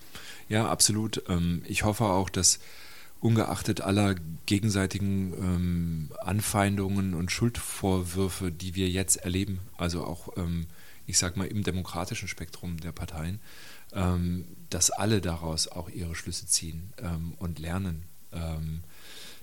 Ja, 0.51 0.67
absolut. 0.69 1.23
Ähm, 1.29 1.63
ich 1.65 1.85
hoffe 1.85 2.03
auch, 2.03 2.29
dass 2.29 2.59
ungeachtet 3.21 3.79
aller 3.79 4.15
gegenseitigen 4.45 5.31
ähm, 5.33 6.11
Anfeindungen 6.19 7.13
und 7.13 7.31
Schuldvorwürfe, 7.31 8.51
die 8.51 8.75
wir 8.75 8.89
jetzt 8.89 9.15
erleben, 9.15 9.61
also 9.77 10.03
auch, 10.03 10.35
ähm, 10.35 10.67
ich 11.07 11.17
sag 11.17 11.37
mal, 11.37 11.47
im 11.47 11.63
demokratischen 11.63 12.27
Spektrum 12.27 12.77
der 12.81 12.91
Parteien, 12.91 13.39
dass 14.69 14.89
alle 14.89 15.19
daraus 15.19 15.67
auch 15.67 15.89
ihre 15.89 16.15
Schlüsse 16.15 16.45
ziehen 16.45 16.93
und 17.39 17.59
lernen, 17.59 18.03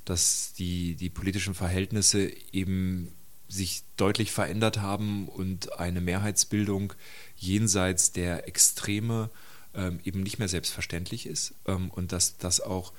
dass 0.06 0.54
die, 0.54 0.94
die 0.94 1.10
politischen 1.10 1.52
Verhältnisse 1.52 2.32
eben 2.52 3.12
sich 3.48 3.82
deutlich 3.98 4.32
verändert 4.32 4.80
haben 4.80 5.28
und 5.28 5.78
eine 5.78 6.00
Mehrheitsbildung 6.00 6.94
jenseits 7.36 8.12
der 8.12 8.48
Extreme 8.48 9.28
ähm, 9.74 10.00
eben 10.04 10.22
nicht 10.22 10.38
mehr 10.38 10.48
selbstverständlich 10.48 11.26
ist 11.26 11.54
und 11.64 12.12
dass 12.12 12.38
das 12.38 12.60
auch 12.60 12.92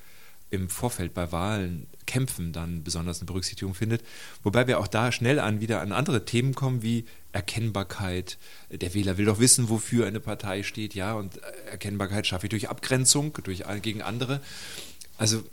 im 0.50 0.68
Vorfeld 0.68 1.14
bei 1.14 1.30
Wahlen 1.32 1.86
kämpfen 2.06 2.52
dann 2.52 2.82
besonders 2.82 3.20
eine 3.20 3.26
Berücksichtigung 3.26 3.74
findet. 3.74 4.02
Wobei 4.42 4.66
wir 4.66 4.80
auch 4.80 4.88
da 4.88 5.12
schnell 5.12 5.38
an 5.38 5.60
wieder 5.60 5.80
an 5.80 5.92
andere 5.92 6.24
Themen 6.24 6.54
kommen 6.54 6.82
wie 6.82 7.04
Erkennbarkeit. 7.32 8.36
Der 8.70 8.92
Wähler 8.94 9.16
will 9.16 9.26
doch 9.26 9.38
wissen, 9.38 9.68
wofür 9.68 10.06
eine 10.06 10.18
Partei 10.18 10.64
steht, 10.64 10.94
ja, 10.94 11.14
und 11.14 11.38
Erkennbarkeit 11.70 12.26
schaffe 12.26 12.46
ich 12.46 12.50
durch 12.50 12.68
Abgrenzung 12.68 13.32
durch, 13.44 13.62
gegen 13.80 14.02
andere. 14.02 14.40
Also, 15.18 15.44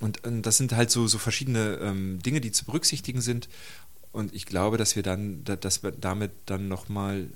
und, 0.00 0.24
und 0.24 0.42
das 0.42 0.56
sind 0.56 0.72
halt 0.72 0.90
so, 0.90 1.08
so 1.08 1.18
verschiedene 1.18 1.78
ähm, 1.82 2.22
Dinge, 2.22 2.40
die 2.40 2.52
zu 2.52 2.64
berücksichtigen 2.64 3.20
sind. 3.20 3.48
Und 4.12 4.32
ich 4.32 4.46
glaube, 4.46 4.76
dass 4.76 4.94
wir 4.94 5.02
dann, 5.02 5.42
dass 5.44 5.82
wir 5.82 5.90
damit 5.90 6.30
dann 6.46 6.68
nochmal 6.68 7.26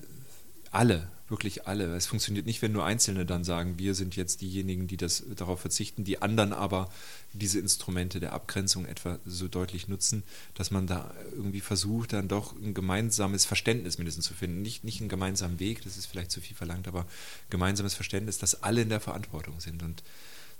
alle 0.70 1.10
wirklich 1.30 1.66
alle. 1.66 1.94
Es 1.94 2.06
funktioniert 2.06 2.46
nicht, 2.46 2.62
wenn 2.62 2.72
nur 2.72 2.84
Einzelne 2.84 3.26
dann 3.26 3.44
sagen, 3.44 3.78
wir 3.78 3.94
sind 3.94 4.16
jetzt 4.16 4.40
diejenigen, 4.40 4.86
die 4.86 4.96
das 4.96 5.24
darauf 5.36 5.60
verzichten, 5.60 6.04
die 6.04 6.22
anderen 6.22 6.52
aber 6.52 6.90
diese 7.32 7.58
Instrumente 7.58 8.20
der 8.20 8.32
Abgrenzung 8.32 8.86
etwa 8.86 9.18
so 9.26 9.48
deutlich 9.48 9.88
nutzen, 9.88 10.22
dass 10.54 10.70
man 10.70 10.86
da 10.86 11.12
irgendwie 11.32 11.60
versucht, 11.60 12.12
dann 12.12 12.28
doch 12.28 12.54
ein 12.56 12.74
gemeinsames 12.74 13.44
Verständnis 13.44 13.98
mindestens 13.98 14.26
zu 14.26 14.34
finden. 14.34 14.62
Nicht, 14.62 14.84
nicht 14.84 15.00
einen 15.00 15.08
gemeinsamen 15.08 15.60
Weg, 15.60 15.82
das 15.82 15.96
ist 15.96 16.06
vielleicht 16.06 16.30
zu 16.30 16.40
viel 16.40 16.56
verlangt, 16.56 16.88
aber 16.88 17.06
gemeinsames 17.50 17.94
Verständnis, 17.94 18.38
dass 18.38 18.62
alle 18.62 18.82
in 18.82 18.88
der 18.88 19.00
Verantwortung 19.00 19.60
sind. 19.60 19.82
Und 19.82 20.02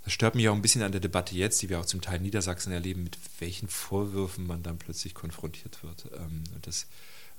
das 0.03 0.13
stört 0.13 0.35
mich 0.35 0.47
auch 0.49 0.55
ein 0.55 0.61
bisschen 0.61 0.83
an 0.83 0.91
der 0.91 1.01
Debatte 1.01 1.35
jetzt, 1.35 1.61
die 1.61 1.69
wir 1.69 1.79
auch 1.79 1.85
zum 1.85 2.01
Teil 2.01 2.17
in 2.17 2.23
Niedersachsen 2.23 2.71
erleben, 2.71 3.03
mit 3.03 3.17
welchen 3.39 3.67
Vorwürfen 3.67 4.47
man 4.47 4.63
dann 4.63 4.77
plötzlich 4.77 5.13
konfrontiert 5.13 5.83
wird. 5.83 6.05
Ähm, 6.15 6.43
und 6.53 6.67
das 6.67 6.87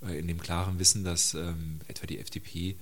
äh, 0.02 0.18
in 0.18 0.28
dem 0.28 0.40
klaren 0.40 0.78
Wissen, 0.78 1.04
dass 1.04 1.34
ähm, 1.34 1.80
etwa 1.88 2.06
die 2.06 2.18
FDP 2.18 2.76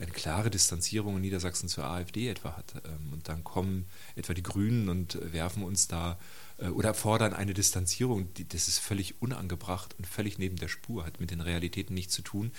eine 0.00 0.10
klare 0.10 0.50
Distanzierung 0.50 1.16
in 1.16 1.22
Niedersachsen 1.22 1.68
zur 1.68 1.84
AfD 1.84 2.28
etwa 2.28 2.56
hat. 2.56 2.74
Ähm, 2.84 3.12
und 3.12 3.28
dann 3.28 3.44
kommen 3.44 3.86
etwa 4.16 4.34
die 4.34 4.42
Grünen 4.42 4.88
und 4.88 5.18
werfen 5.32 5.62
uns 5.62 5.88
da 5.88 6.18
äh, 6.58 6.68
oder 6.68 6.94
fordern 6.94 7.34
eine 7.34 7.54
Distanzierung, 7.54 8.28
das 8.48 8.68
ist 8.68 8.78
völlig 8.78 9.20
unangebracht 9.20 9.94
und 9.98 10.06
völlig 10.06 10.38
neben 10.38 10.56
der 10.56 10.68
Spur, 10.68 11.04
hat 11.04 11.20
mit 11.20 11.30
den 11.30 11.40
Realitäten 11.40 11.94
nichts 11.94 12.14
zu 12.14 12.22
tun. 12.22 12.52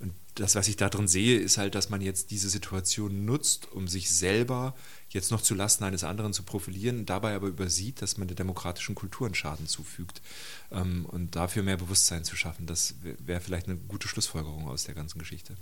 Und 0.00 0.14
das, 0.34 0.54
was 0.54 0.68
ich 0.68 0.76
da 0.76 0.88
drin 0.88 1.08
sehe, 1.08 1.38
ist 1.38 1.58
halt, 1.58 1.74
dass 1.74 1.90
man 1.90 2.00
jetzt 2.00 2.30
diese 2.30 2.48
Situation 2.48 3.24
nutzt, 3.24 3.70
um 3.72 3.88
sich 3.88 4.10
selber 4.10 4.74
jetzt 5.10 5.30
noch 5.30 5.42
zu 5.42 5.54
Lasten 5.54 5.84
eines 5.84 6.04
anderen 6.04 6.32
zu 6.32 6.44
profilieren, 6.44 7.04
dabei 7.04 7.34
aber 7.34 7.48
übersieht, 7.48 8.00
dass 8.00 8.16
man 8.16 8.28
der 8.28 8.36
demokratischen 8.36 8.94
Kultur 8.94 9.26
einen 9.26 9.34
Schaden 9.34 9.66
zufügt. 9.66 10.22
Ähm, 10.70 11.04
und 11.06 11.34
dafür 11.34 11.62
mehr 11.62 11.76
Bewusstsein 11.76 12.24
zu 12.24 12.36
schaffen, 12.36 12.66
das 12.66 12.94
wäre 13.02 13.40
vielleicht 13.40 13.66
eine 13.66 13.76
gute 13.76 14.06
Schlussfolgerung 14.06 14.68
aus 14.68 14.84
der 14.84 14.94
ganzen 14.94 15.18
Geschichte. 15.18 15.56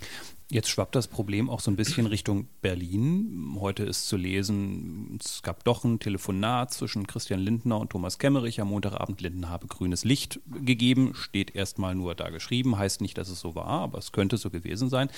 Jetzt 0.49 0.69
schwappt 0.69 0.95
das 0.95 1.07
Problem 1.07 1.49
auch 1.49 1.59
so 1.59 1.71
ein 1.71 1.75
bisschen 1.75 2.05
Richtung 2.05 2.47
Berlin. 2.61 3.57
Heute 3.59 3.83
ist 3.83 4.07
zu 4.07 4.17
lesen, 4.17 5.17
es 5.19 5.41
gab 5.41 5.63
doch 5.63 5.83
ein 5.83 5.99
Telefonat 5.99 6.71
zwischen 6.73 7.07
Christian 7.07 7.39
Lindner 7.39 7.79
und 7.79 7.89
Thomas 7.89 8.19
Kemmerich 8.19 8.61
am 8.61 8.69
Montagabend. 8.69 9.21
Lindner 9.21 9.49
habe 9.49 9.67
grünes 9.67 10.03
Licht 10.03 10.39
gegeben, 10.45 11.15
steht 11.15 11.55
erstmal 11.55 11.95
nur 11.95 12.13
da 12.13 12.29
geschrieben, 12.29 12.77
heißt 12.77 13.01
nicht, 13.01 13.17
dass 13.17 13.29
es 13.29 13.39
so 13.39 13.55
war, 13.55 13.65
aber 13.65 13.97
es 13.97 14.11
könnte 14.11 14.37
so 14.37 14.51
gewesen 14.51 14.89
sein. 14.89 15.09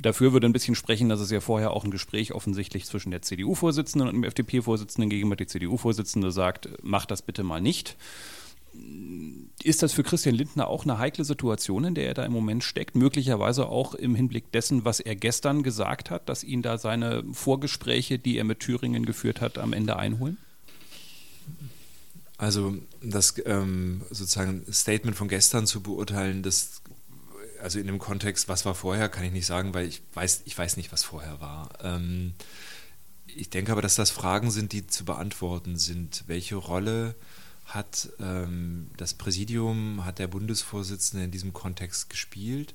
Dafür 0.00 0.32
würde 0.32 0.46
ein 0.46 0.52
bisschen 0.52 0.74
sprechen, 0.74 1.08
dass 1.08 1.20
es 1.20 1.30
ja 1.30 1.40
vorher 1.40 1.72
auch 1.72 1.84
ein 1.84 1.90
Gespräch 1.90 2.32
offensichtlich 2.32 2.86
zwischen 2.86 3.10
der 3.10 3.22
CDU-Vorsitzenden 3.22 4.08
und 4.08 4.14
dem 4.14 4.24
FDP-Vorsitzenden 4.24 5.10
gegeben 5.10 5.30
hat. 5.30 5.40
Die 5.40 5.46
CDU-Vorsitzende 5.46 6.32
sagt, 6.32 6.68
mach 6.82 7.06
das 7.06 7.22
bitte 7.22 7.42
mal 7.42 7.60
nicht. 7.60 7.96
Ist 9.62 9.82
das 9.82 9.92
für 9.92 10.02
Christian 10.02 10.34
Lindner 10.34 10.68
auch 10.68 10.84
eine 10.84 10.98
heikle 10.98 11.24
Situation, 11.24 11.84
in 11.84 11.94
der 11.94 12.06
er 12.06 12.14
da 12.14 12.24
im 12.24 12.32
Moment 12.32 12.64
steckt? 12.64 12.96
Möglicherweise 12.96 13.66
auch 13.66 13.94
im 13.94 14.14
Hinblick 14.14 14.50
dessen, 14.50 14.86
was 14.86 14.98
er 14.98 15.14
gestern 15.14 15.62
gesagt 15.62 16.10
hat, 16.10 16.28
dass 16.28 16.42
ihn 16.42 16.62
da 16.62 16.78
seine 16.78 17.22
Vorgespräche, 17.32 18.18
die 18.18 18.38
er 18.38 18.44
mit 18.44 18.60
Thüringen 18.60 19.04
geführt 19.04 19.42
hat, 19.42 19.58
am 19.58 19.74
Ende 19.74 19.96
einholen? 19.96 20.38
Also 22.38 22.74
das 23.00 23.34
ähm, 23.44 24.02
sozusagen 24.10 24.64
Statement 24.72 25.16
von 25.16 25.28
gestern 25.28 25.66
zu 25.66 25.80
beurteilen, 25.80 26.42
das 26.42 26.81
also 27.62 27.78
in 27.78 27.86
dem 27.86 27.98
Kontext, 27.98 28.48
was 28.48 28.64
war 28.64 28.74
vorher, 28.74 29.08
kann 29.08 29.24
ich 29.24 29.32
nicht 29.32 29.46
sagen, 29.46 29.74
weil 29.74 29.86
ich 29.86 30.02
weiß, 30.14 30.42
ich 30.44 30.56
weiß 30.56 30.76
nicht, 30.76 30.92
was 30.92 31.04
vorher 31.04 31.40
war. 31.40 31.70
Ähm, 31.82 32.34
ich 33.26 33.50
denke 33.50 33.72
aber, 33.72 33.82
dass 33.82 33.94
das 33.94 34.10
Fragen 34.10 34.50
sind, 34.50 34.72
die 34.72 34.86
zu 34.86 35.04
beantworten 35.04 35.76
sind. 35.76 36.24
Welche 36.26 36.56
Rolle 36.56 37.14
hat 37.66 38.10
ähm, 38.20 38.90
das 38.96 39.14
Präsidium, 39.14 40.04
hat 40.04 40.18
der 40.18 40.26
Bundesvorsitzende 40.26 41.24
in 41.24 41.30
diesem 41.30 41.52
Kontext 41.52 42.10
gespielt 42.10 42.74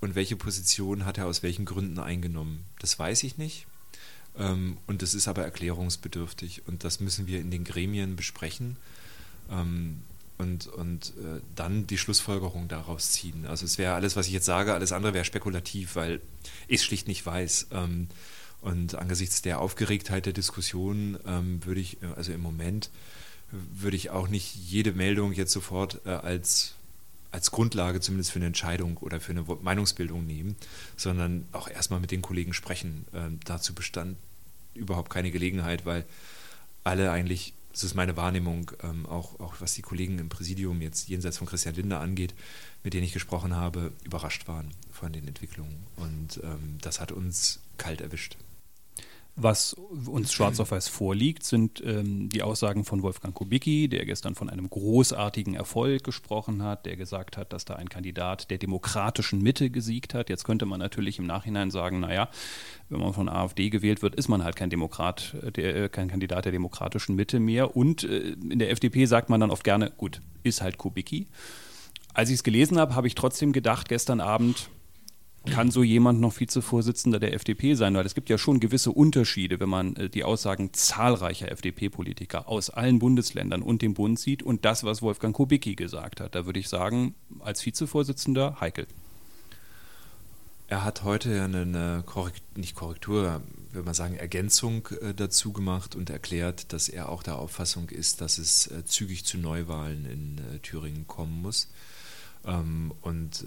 und 0.00 0.14
welche 0.14 0.36
Position 0.36 1.04
hat 1.04 1.18
er 1.18 1.26
aus 1.26 1.42
welchen 1.42 1.64
Gründen 1.64 1.98
eingenommen? 1.98 2.64
Das 2.78 2.98
weiß 2.98 3.22
ich 3.22 3.38
nicht. 3.38 3.66
Ähm, 4.36 4.78
und 4.86 5.02
das 5.02 5.14
ist 5.14 5.28
aber 5.28 5.44
erklärungsbedürftig 5.44 6.66
und 6.66 6.84
das 6.84 7.00
müssen 7.00 7.26
wir 7.26 7.40
in 7.40 7.50
den 7.50 7.64
Gremien 7.64 8.16
besprechen. 8.16 8.76
Ähm, 9.50 10.02
und, 10.38 10.68
und 10.68 11.08
äh, 11.18 11.40
dann 11.54 11.86
die 11.86 11.98
Schlussfolgerung 11.98 12.68
daraus 12.68 13.12
ziehen. 13.12 13.46
Also 13.46 13.66
es 13.66 13.76
wäre 13.76 13.94
alles, 13.94 14.16
was 14.16 14.28
ich 14.28 14.32
jetzt 14.32 14.46
sage, 14.46 14.72
alles 14.72 14.92
andere 14.92 15.12
wäre 15.12 15.24
spekulativ, 15.24 15.96
weil 15.96 16.20
ich 16.68 16.80
es 16.80 16.84
schlicht 16.84 17.08
nicht 17.08 17.26
weiß. 17.26 17.68
Ähm, 17.72 18.08
und 18.60 18.94
angesichts 18.94 19.42
der 19.42 19.60
Aufgeregtheit 19.60 20.26
der 20.26 20.32
Diskussion 20.32 21.18
ähm, 21.26 21.64
würde 21.64 21.80
ich, 21.80 22.02
äh, 22.02 22.06
also 22.16 22.32
im 22.32 22.40
Moment, 22.40 22.90
würde 23.50 23.96
ich 23.96 24.10
auch 24.10 24.28
nicht 24.28 24.54
jede 24.54 24.92
Meldung 24.92 25.32
jetzt 25.32 25.52
sofort 25.52 26.00
äh, 26.04 26.10
als, 26.10 26.74
als 27.30 27.50
Grundlage 27.50 28.00
zumindest 28.00 28.30
für 28.30 28.38
eine 28.38 28.46
Entscheidung 28.46 28.96
oder 28.98 29.20
für 29.20 29.32
eine 29.32 29.42
Meinungsbildung 29.42 30.26
nehmen, 30.26 30.56
sondern 30.96 31.46
auch 31.52 31.68
erstmal 31.68 32.00
mit 32.00 32.10
den 32.10 32.22
Kollegen 32.22 32.52
sprechen. 32.52 33.06
Ähm, 33.14 33.40
dazu 33.44 33.74
bestand 33.74 34.16
überhaupt 34.74 35.10
keine 35.10 35.30
Gelegenheit, 35.30 35.86
weil 35.86 36.04
alle 36.84 37.10
eigentlich 37.10 37.54
das 37.78 37.90
ist 37.92 37.94
meine 37.94 38.16
Wahrnehmung, 38.16 38.72
ähm, 38.82 39.06
auch, 39.06 39.38
auch 39.38 39.54
was 39.60 39.74
die 39.74 39.82
Kollegen 39.82 40.18
im 40.18 40.28
Präsidium 40.28 40.82
jetzt 40.82 41.08
jenseits 41.08 41.38
von 41.38 41.46
Christian 41.46 41.76
Lindner 41.76 42.00
angeht, 42.00 42.34
mit 42.82 42.92
denen 42.92 43.04
ich 43.04 43.12
gesprochen 43.12 43.54
habe, 43.54 43.92
überrascht 44.04 44.48
waren 44.48 44.72
von 44.90 45.12
den 45.12 45.28
Entwicklungen. 45.28 45.86
Und 45.96 46.40
ähm, 46.42 46.78
das 46.80 47.00
hat 47.00 47.12
uns 47.12 47.60
kalt 47.76 48.00
erwischt. 48.00 48.36
Was 49.40 49.74
uns 49.74 50.32
schwarz 50.32 50.58
auf 50.58 50.72
weiß 50.72 50.88
vorliegt, 50.88 51.44
sind 51.44 51.80
ähm, 51.84 52.28
die 52.28 52.42
Aussagen 52.42 52.84
von 52.84 53.02
Wolfgang 53.02 53.32
Kubicki, 53.32 53.88
der 53.88 54.04
gestern 54.04 54.34
von 54.34 54.50
einem 54.50 54.68
großartigen 54.68 55.54
Erfolg 55.54 56.02
gesprochen 56.02 56.64
hat, 56.64 56.86
der 56.86 56.96
gesagt 56.96 57.36
hat, 57.36 57.52
dass 57.52 57.64
da 57.64 57.76
ein 57.76 57.88
Kandidat 57.88 58.50
der 58.50 58.58
demokratischen 58.58 59.40
Mitte 59.40 59.70
gesiegt 59.70 60.12
hat. 60.12 60.28
Jetzt 60.28 60.42
könnte 60.42 60.66
man 60.66 60.80
natürlich 60.80 61.20
im 61.20 61.26
Nachhinein 61.26 61.70
sagen, 61.70 62.00
naja, 62.00 62.28
wenn 62.88 62.98
man 62.98 63.12
von 63.12 63.28
AfD 63.28 63.70
gewählt 63.70 64.02
wird, 64.02 64.16
ist 64.16 64.26
man 64.26 64.42
halt 64.42 64.56
kein 64.56 64.70
Demokrat, 64.70 65.36
der, 65.54 65.76
äh, 65.76 65.88
kein 65.88 66.08
Kandidat 66.08 66.44
der 66.44 66.52
demokratischen 66.52 67.14
Mitte 67.14 67.38
mehr. 67.38 67.76
Und 67.76 68.02
äh, 68.02 68.30
in 68.30 68.58
der 68.58 68.70
FDP 68.70 69.06
sagt 69.06 69.30
man 69.30 69.40
dann 69.40 69.50
oft 69.50 69.62
gerne, 69.62 69.92
gut, 69.96 70.20
ist 70.42 70.62
halt 70.62 70.78
Kubicki. 70.78 71.28
Als 72.12 72.30
ich 72.30 72.34
es 72.34 72.42
gelesen 72.42 72.78
habe, 72.78 72.96
habe 72.96 73.06
ich 73.06 73.14
trotzdem 73.14 73.52
gedacht, 73.52 73.88
gestern 73.88 74.20
Abend, 74.20 74.68
kann 75.50 75.70
so 75.70 75.82
jemand 75.82 76.20
noch 76.20 76.38
Vizevorsitzender 76.38 77.18
der 77.18 77.34
FDP 77.34 77.74
sein? 77.74 77.94
Weil 77.94 78.06
es 78.06 78.14
gibt 78.14 78.28
ja 78.28 78.38
schon 78.38 78.60
gewisse 78.60 78.92
Unterschiede, 78.92 79.60
wenn 79.60 79.68
man 79.68 79.96
äh, 79.96 80.08
die 80.08 80.24
Aussagen 80.24 80.72
zahlreicher 80.72 81.50
FDP-Politiker 81.50 82.48
aus 82.48 82.70
allen 82.70 82.98
Bundesländern 82.98 83.62
und 83.62 83.82
dem 83.82 83.94
Bund 83.94 84.18
sieht 84.18 84.42
und 84.42 84.64
das, 84.64 84.84
was 84.84 85.02
Wolfgang 85.02 85.34
Kubicki 85.34 85.74
gesagt 85.74 86.20
hat. 86.20 86.34
Da 86.34 86.46
würde 86.46 86.60
ich 86.60 86.68
sagen, 86.68 87.14
als 87.40 87.64
Vizevorsitzender 87.64 88.60
heikel. 88.60 88.86
Er 90.68 90.84
hat 90.84 91.02
heute 91.02 91.42
eine 91.42 92.02
Korrektur, 92.04 92.44
nicht 92.56 92.74
Korrektur, 92.74 93.42
würde 93.72 93.84
man 93.86 93.94
sagen, 93.94 94.16
Ergänzung 94.16 94.88
äh, 95.00 95.14
dazu 95.14 95.52
gemacht 95.52 95.94
und 95.94 96.10
erklärt, 96.10 96.72
dass 96.72 96.88
er 96.88 97.08
auch 97.08 97.22
der 97.22 97.38
Auffassung 97.38 97.88
ist, 97.88 98.20
dass 98.20 98.38
es 98.38 98.66
äh, 98.66 98.84
zügig 98.84 99.24
zu 99.24 99.38
Neuwahlen 99.38 100.04
in 100.04 100.60
Thüringen 100.62 101.06
kommen 101.06 101.40
muss. 101.42 101.68
Ähm, 102.44 102.92
und 103.00 103.44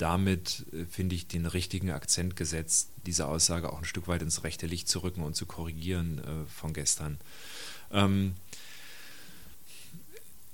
damit, 0.00 0.66
äh, 0.72 0.84
finde 0.86 1.14
ich, 1.14 1.28
den 1.28 1.46
richtigen 1.46 1.90
Akzent 1.90 2.36
gesetzt, 2.36 2.90
diese 3.06 3.26
Aussage 3.26 3.72
auch 3.72 3.78
ein 3.78 3.84
Stück 3.84 4.08
weit 4.08 4.22
ins 4.22 4.44
rechte 4.44 4.66
Licht 4.66 4.88
zu 4.88 5.00
rücken 5.00 5.22
und 5.22 5.36
zu 5.36 5.46
korrigieren 5.46 6.18
äh, 6.18 6.50
von 6.50 6.72
gestern. 6.72 7.18
Ähm, 7.92 8.34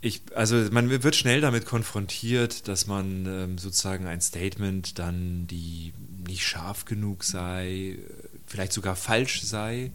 ich, 0.00 0.22
also 0.34 0.56
man 0.70 0.90
wird 0.90 1.16
schnell 1.16 1.40
damit 1.40 1.64
konfrontiert, 1.64 2.68
dass 2.68 2.86
man 2.86 3.26
ähm, 3.26 3.58
sozusagen 3.58 4.06
ein 4.06 4.20
Statement 4.20 4.98
dann, 4.98 5.46
die 5.46 5.94
nicht 6.26 6.46
scharf 6.46 6.84
genug 6.84 7.24
sei, 7.24 7.98
vielleicht 8.46 8.72
sogar 8.72 8.94
falsch 8.94 9.42
sei. 9.42 9.90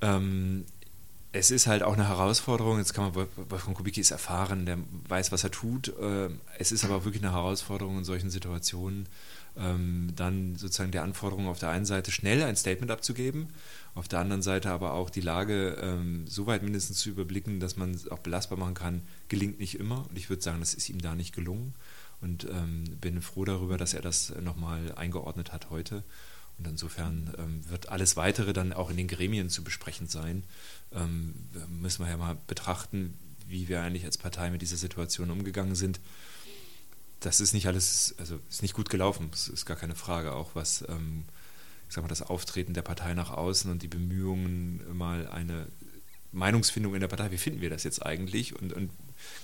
Ähm, 0.00 0.64
es 1.34 1.50
ist 1.50 1.66
halt 1.66 1.82
auch 1.82 1.94
eine 1.94 2.08
Herausforderung. 2.08 2.78
Jetzt 2.78 2.94
kann 2.94 3.12
man, 3.12 3.26
Wolfgang 3.50 3.76
Kubicki 3.76 4.00
ist 4.00 4.12
erfahren, 4.12 4.66
der 4.66 4.78
weiß, 5.08 5.32
was 5.32 5.42
er 5.42 5.50
tut. 5.50 5.92
Ähm, 6.00 6.40
es 6.58 6.70
ist 6.70 6.84
aber 6.84 6.94
auch 6.94 7.04
wirklich 7.04 7.24
eine 7.24 7.32
Herausforderung 7.32 7.98
in 7.98 8.04
solchen 8.04 8.30
Situationen, 8.30 9.08
ähm, 9.56 10.12
dann 10.14 10.54
sozusagen 10.54 10.92
der 10.92 11.02
Anforderung 11.02 11.48
auf 11.48 11.58
der 11.58 11.70
einen 11.70 11.86
Seite 11.86 12.12
schnell 12.12 12.44
ein 12.44 12.54
Statement 12.54 12.92
abzugeben, 12.92 13.48
auf 13.96 14.06
der 14.06 14.20
anderen 14.20 14.42
Seite 14.42 14.70
aber 14.70 14.92
auch 14.92 15.10
die 15.10 15.20
Lage 15.20 15.76
ähm, 15.82 16.24
so 16.28 16.46
weit 16.46 16.62
mindestens 16.62 16.98
zu 16.98 17.10
überblicken, 17.10 17.58
dass 17.58 17.76
man 17.76 17.90
es 17.90 18.08
auch 18.08 18.20
belastbar 18.20 18.58
machen 18.58 18.74
kann, 18.74 19.02
gelingt 19.28 19.58
nicht 19.58 19.80
immer. 19.80 20.06
Und 20.08 20.16
ich 20.16 20.30
würde 20.30 20.42
sagen, 20.42 20.60
das 20.60 20.72
ist 20.72 20.88
ihm 20.88 21.00
da 21.00 21.16
nicht 21.16 21.34
gelungen. 21.34 21.74
Und 22.20 22.48
bin 23.02 23.20
froh 23.20 23.44
darüber, 23.44 23.76
dass 23.76 23.92
er 23.92 24.00
das 24.00 24.32
nochmal 24.40 24.94
eingeordnet 24.94 25.52
hat 25.52 25.68
heute. 25.68 26.04
Und 26.58 26.68
insofern 26.68 27.62
wird 27.68 27.88
alles 27.88 28.16
Weitere 28.16 28.52
dann 28.52 28.72
auch 28.72 28.88
in 28.88 28.96
den 28.96 29.08
Gremien 29.08 29.50
zu 29.50 29.64
besprechen 29.64 30.06
sein 30.06 30.44
ähm, 30.94 31.34
müssen 31.68 32.04
wir 32.04 32.10
ja 32.10 32.16
mal 32.16 32.36
betrachten, 32.46 33.18
wie 33.46 33.68
wir 33.68 33.82
eigentlich 33.82 34.04
als 34.04 34.18
Partei 34.18 34.50
mit 34.50 34.62
dieser 34.62 34.76
Situation 34.76 35.30
umgegangen 35.30 35.74
sind. 35.74 36.00
Das 37.20 37.40
ist 37.40 37.52
nicht 37.52 37.66
alles, 37.66 38.14
also 38.18 38.38
ist 38.48 38.62
nicht 38.62 38.74
gut 38.74 38.90
gelaufen, 38.90 39.28
das 39.30 39.48
ist 39.48 39.66
gar 39.66 39.76
keine 39.76 39.94
Frage. 39.94 40.32
Auch 40.32 40.54
was, 40.54 40.84
ähm, 40.88 41.24
ich 41.88 41.94
sag 41.94 42.02
mal, 42.02 42.08
das 42.08 42.22
Auftreten 42.22 42.74
der 42.74 42.82
Partei 42.82 43.14
nach 43.14 43.30
außen 43.30 43.70
und 43.70 43.82
die 43.82 43.88
Bemühungen, 43.88 44.82
mal 44.96 45.28
eine 45.28 45.68
Meinungsfindung 46.32 46.94
in 46.94 47.00
der 47.00 47.08
Partei, 47.08 47.30
wie 47.30 47.38
finden 47.38 47.60
wir 47.60 47.70
das 47.70 47.84
jetzt 47.84 48.04
eigentlich? 48.04 48.60
Und, 48.60 48.72
und 48.72 48.90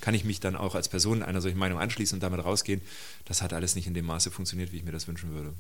kann 0.00 0.14
ich 0.14 0.25
mich 0.25 0.40
dann 0.40 0.56
auch 0.56 0.75
als 0.75 0.88
Person 0.88 1.22
einer 1.22 1.40
solchen 1.40 1.58
Meinung 1.58 1.78
anschließen 1.78 2.16
und 2.16 2.22
damit 2.22 2.44
rausgehen. 2.44 2.80
Das 3.25 3.42
hat 3.42 3.52
alles 3.52 3.75
nicht 3.75 3.87
in 3.87 3.94
dem 3.94 4.06
Maße 4.06 4.30
funktioniert, 4.30 4.72
wie 4.72 4.78
ich 4.78 4.84
mir 4.84 4.92
das 4.92 5.08
wünschen 5.08 5.32
würde. 5.34 5.54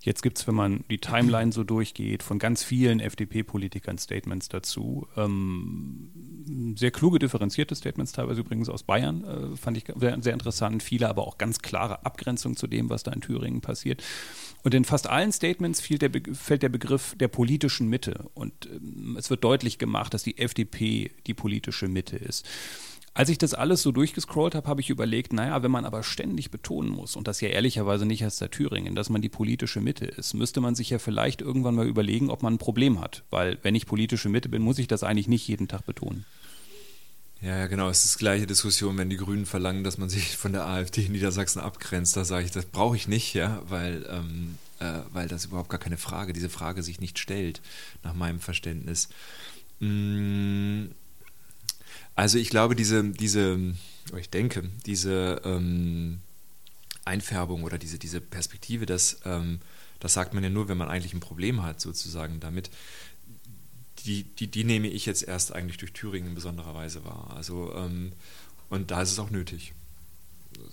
Jetzt 0.00 0.22
gibt 0.22 0.38
es, 0.38 0.46
wenn 0.46 0.54
man 0.54 0.84
die 0.90 0.98
Timeline 0.98 1.52
so 1.52 1.64
durchgeht, 1.64 2.22
von 2.22 2.38
ganz 2.38 2.62
vielen 2.62 3.00
FDP-Politikern 3.00 3.98
Statements 3.98 4.48
dazu. 4.48 5.08
Ähm, 5.16 6.74
sehr 6.76 6.90
kluge, 6.90 7.18
differenzierte 7.18 7.74
Statements, 7.74 8.12
teilweise 8.12 8.40
übrigens 8.40 8.68
aus 8.68 8.82
Bayern, 8.82 9.24
äh, 9.24 9.56
fand 9.56 9.76
ich 9.76 9.84
sehr, 9.96 10.16
sehr 10.22 10.32
interessant. 10.32 10.82
Viele 10.82 11.08
aber 11.08 11.26
auch 11.26 11.38
ganz 11.38 11.58
klare 11.60 12.06
Abgrenzung 12.06 12.56
zu 12.56 12.66
dem, 12.66 12.90
was 12.90 13.02
da 13.02 13.12
in 13.12 13.20
Thüringen 13.20 13.60
passiert. 13.60 14.02
Und 14.62 14.74
in 14.74 14.84
fast 14.84 15.08
allen 15.08 15.32
Statements 15.32 15.82
der 15.82 16.10
fällt 16.32 16.62
der 16.62 16.68
Begriff 16.68 17.14
der 17.18 17.28
politischen 17.28 17.88
Mitte. 17.88 18.24
Und 18.34 18.66
ähm, 18.66 19.16
es 19.18 19.30
wird 19.30 19.44
deutlich 19.44 19.78
gemacht, 19.78 20.14
dass 20.14 20.22
die 20.22 20.38
FDP 20.38 21.10
die 21.26 21.34
politische 21.34 21.88
Mitte 21.88 22.16
ist. 22.16 22.46
Als 23.18 23.30
ich 23.30 23.38
das 23.38 23.52
alles 23.52 23.82
so 23.82 23.90
durchgescrollt 23.90 24.54
habe, 24.54 24.68
habe 24.68 24.80
ich 24.80 24.90
überlegt, 24.90 25.32
naja, 25.32 25.60
wenn 25.64 25.72
man 25.72 25.84
aber 25.84 26.04
ständig 26.04 26.52
betonen 26.52 26.88
muss, 26.88 27.16
und 27.16 27.26
das 27.26 27.40
ja 27.40 27.48
ehrlicherweise 27.48 28.06
nicht 28.06 28.22
erst 28.22 28.36
seit 28.36 28.52
Thüringen, 28.52 28.94
dass 28.94 29.10
man 29.10 29.20
die 29.20 29.28
politische 29.28 29.80
Mitte 29.80 30.04
ist, 30.06 30.34
müsste 30.34 30.60
man 30.60 30.76
sich 30.76 30.90
ja 30.90 31.00
vielleicht 31.00 31.42
irgendwann 31.42 31.74
mal 31.74 31.88
überlegen, 31.88 32.30
ob 32.30 32.44
man 32.44 32.54
ein 32.54 32.58
Problem 32.58 33.00
hat. 33.00 33.24
Weil 33.30 33.58
wenn 33.62 33.74
ich 33.74 33.86
politische 33.86 34.28
Mitte 34.28 34.48
bin, 34.48 34.62
muss 34.62 34.78
ich 34.78 34.86
das 34.86 35.02
eigentlich 35.02 35.26
nicht 35.26 35.48
jeden 35.48 35.66
Tag 35.66 35.84
betonen. 35.84 36.26
Ja, 37.40 37.66
genau. 37.66 37.88
Es 37.88 38.04
ist 38.04 38.14
die 38.14 38.18
gleiche 38.20 38.46
Diskussion, 38.46 38.96
wenn 38.98 39.10
die 39.10 39.16
Grünen 39.16 39.46
verlangen, 39.46 39.82
dass 39.82 39.98
man 39.98 40.08
sich 40.08 40.36
von 40.36 40.52
der 40.52 40.66
AfD 40.66 41.06
in 41.06 41.10
Niedersachsen 41.10 41.58
abgrenzt. 41.58 42.16
Da 42.16 42.24
sage 42.24 42.44
ich, 42.44 42.52
das 42.52 42.66
brauche 42.66 42.94
ich 42.94 43.08
nicht, 43.08 43.34
ja, 43.34 43.60
weil, 43.68 44.06
ähm, 44.08 44.58
äh, 44.78 45.00
weil 45.12 45.26
das 45.26 45.46
überhaupt 45.46 45.70
gar 45.70 45.80
keine 45.80 45.98
Frage, 45.98 46.32
diese 46.32 46.50
Frage 46.50 46.84
sich 46.84 47.00
nicht 47.00 47.18
stellt, 47.18 47.62
nach 48.04 48.14
meinem 48.14 48.38
Verständnis. 48.38 49.08
Mm, 49.80 50.84
also 52.18 52.36
ich 52.36 52.50
glaube, 52.50 52.74
diese, 52.74 53.04
diese, 53.04 53.74
ich 54.18 54.28
denke, 54.28 54.68
diese 54.84 55.40
ähm, 55.44 56.18
Einfärbung 57.04 57.62
oder 57.62 57.78
diese, 57.78 57.96
diese 57.96 58.20
Perspektive, 58.20 58.86
dass, 58.86 59.20
ähm, 59.24 59.60
das 60.00 60.14
sagt 60.14 60.34
man 60.34 60.42
ja 60.42 60.50
nur, 60.50 60.66
wenn 60.68 60.76
man 60.76 60.88
eigentlich 60.88 61.14
ein 61.14 61.20
Problem 61.20 61.62
hat, 61.62 61.80
sozusagen 61.80 62.40
damit, 62.40 62.70
die, 64.00 64.24
die, 64.24 64.48
die 64.48 64.64
nehme 64.64 64.88
ich 64.88 65.06
jetzt 65.06 65.22
erst 65.22 65.54
eigentlich 65.54 65.76
durch 65.76 65.92
Thüringen 65.92 66.30
in 66.30 66.34
besonderer 66.34 66.74
Weise 66.74 67.04
wahr. 67.04 67.32
Also, 67.36 67.72
ähm, 67.76 68.10
und 68.68 68.90
da 68.90 69.00
ist 69.00 69.12
es 69.12 69.20
auch 69.20 69.30
nötig. 69.30 69.74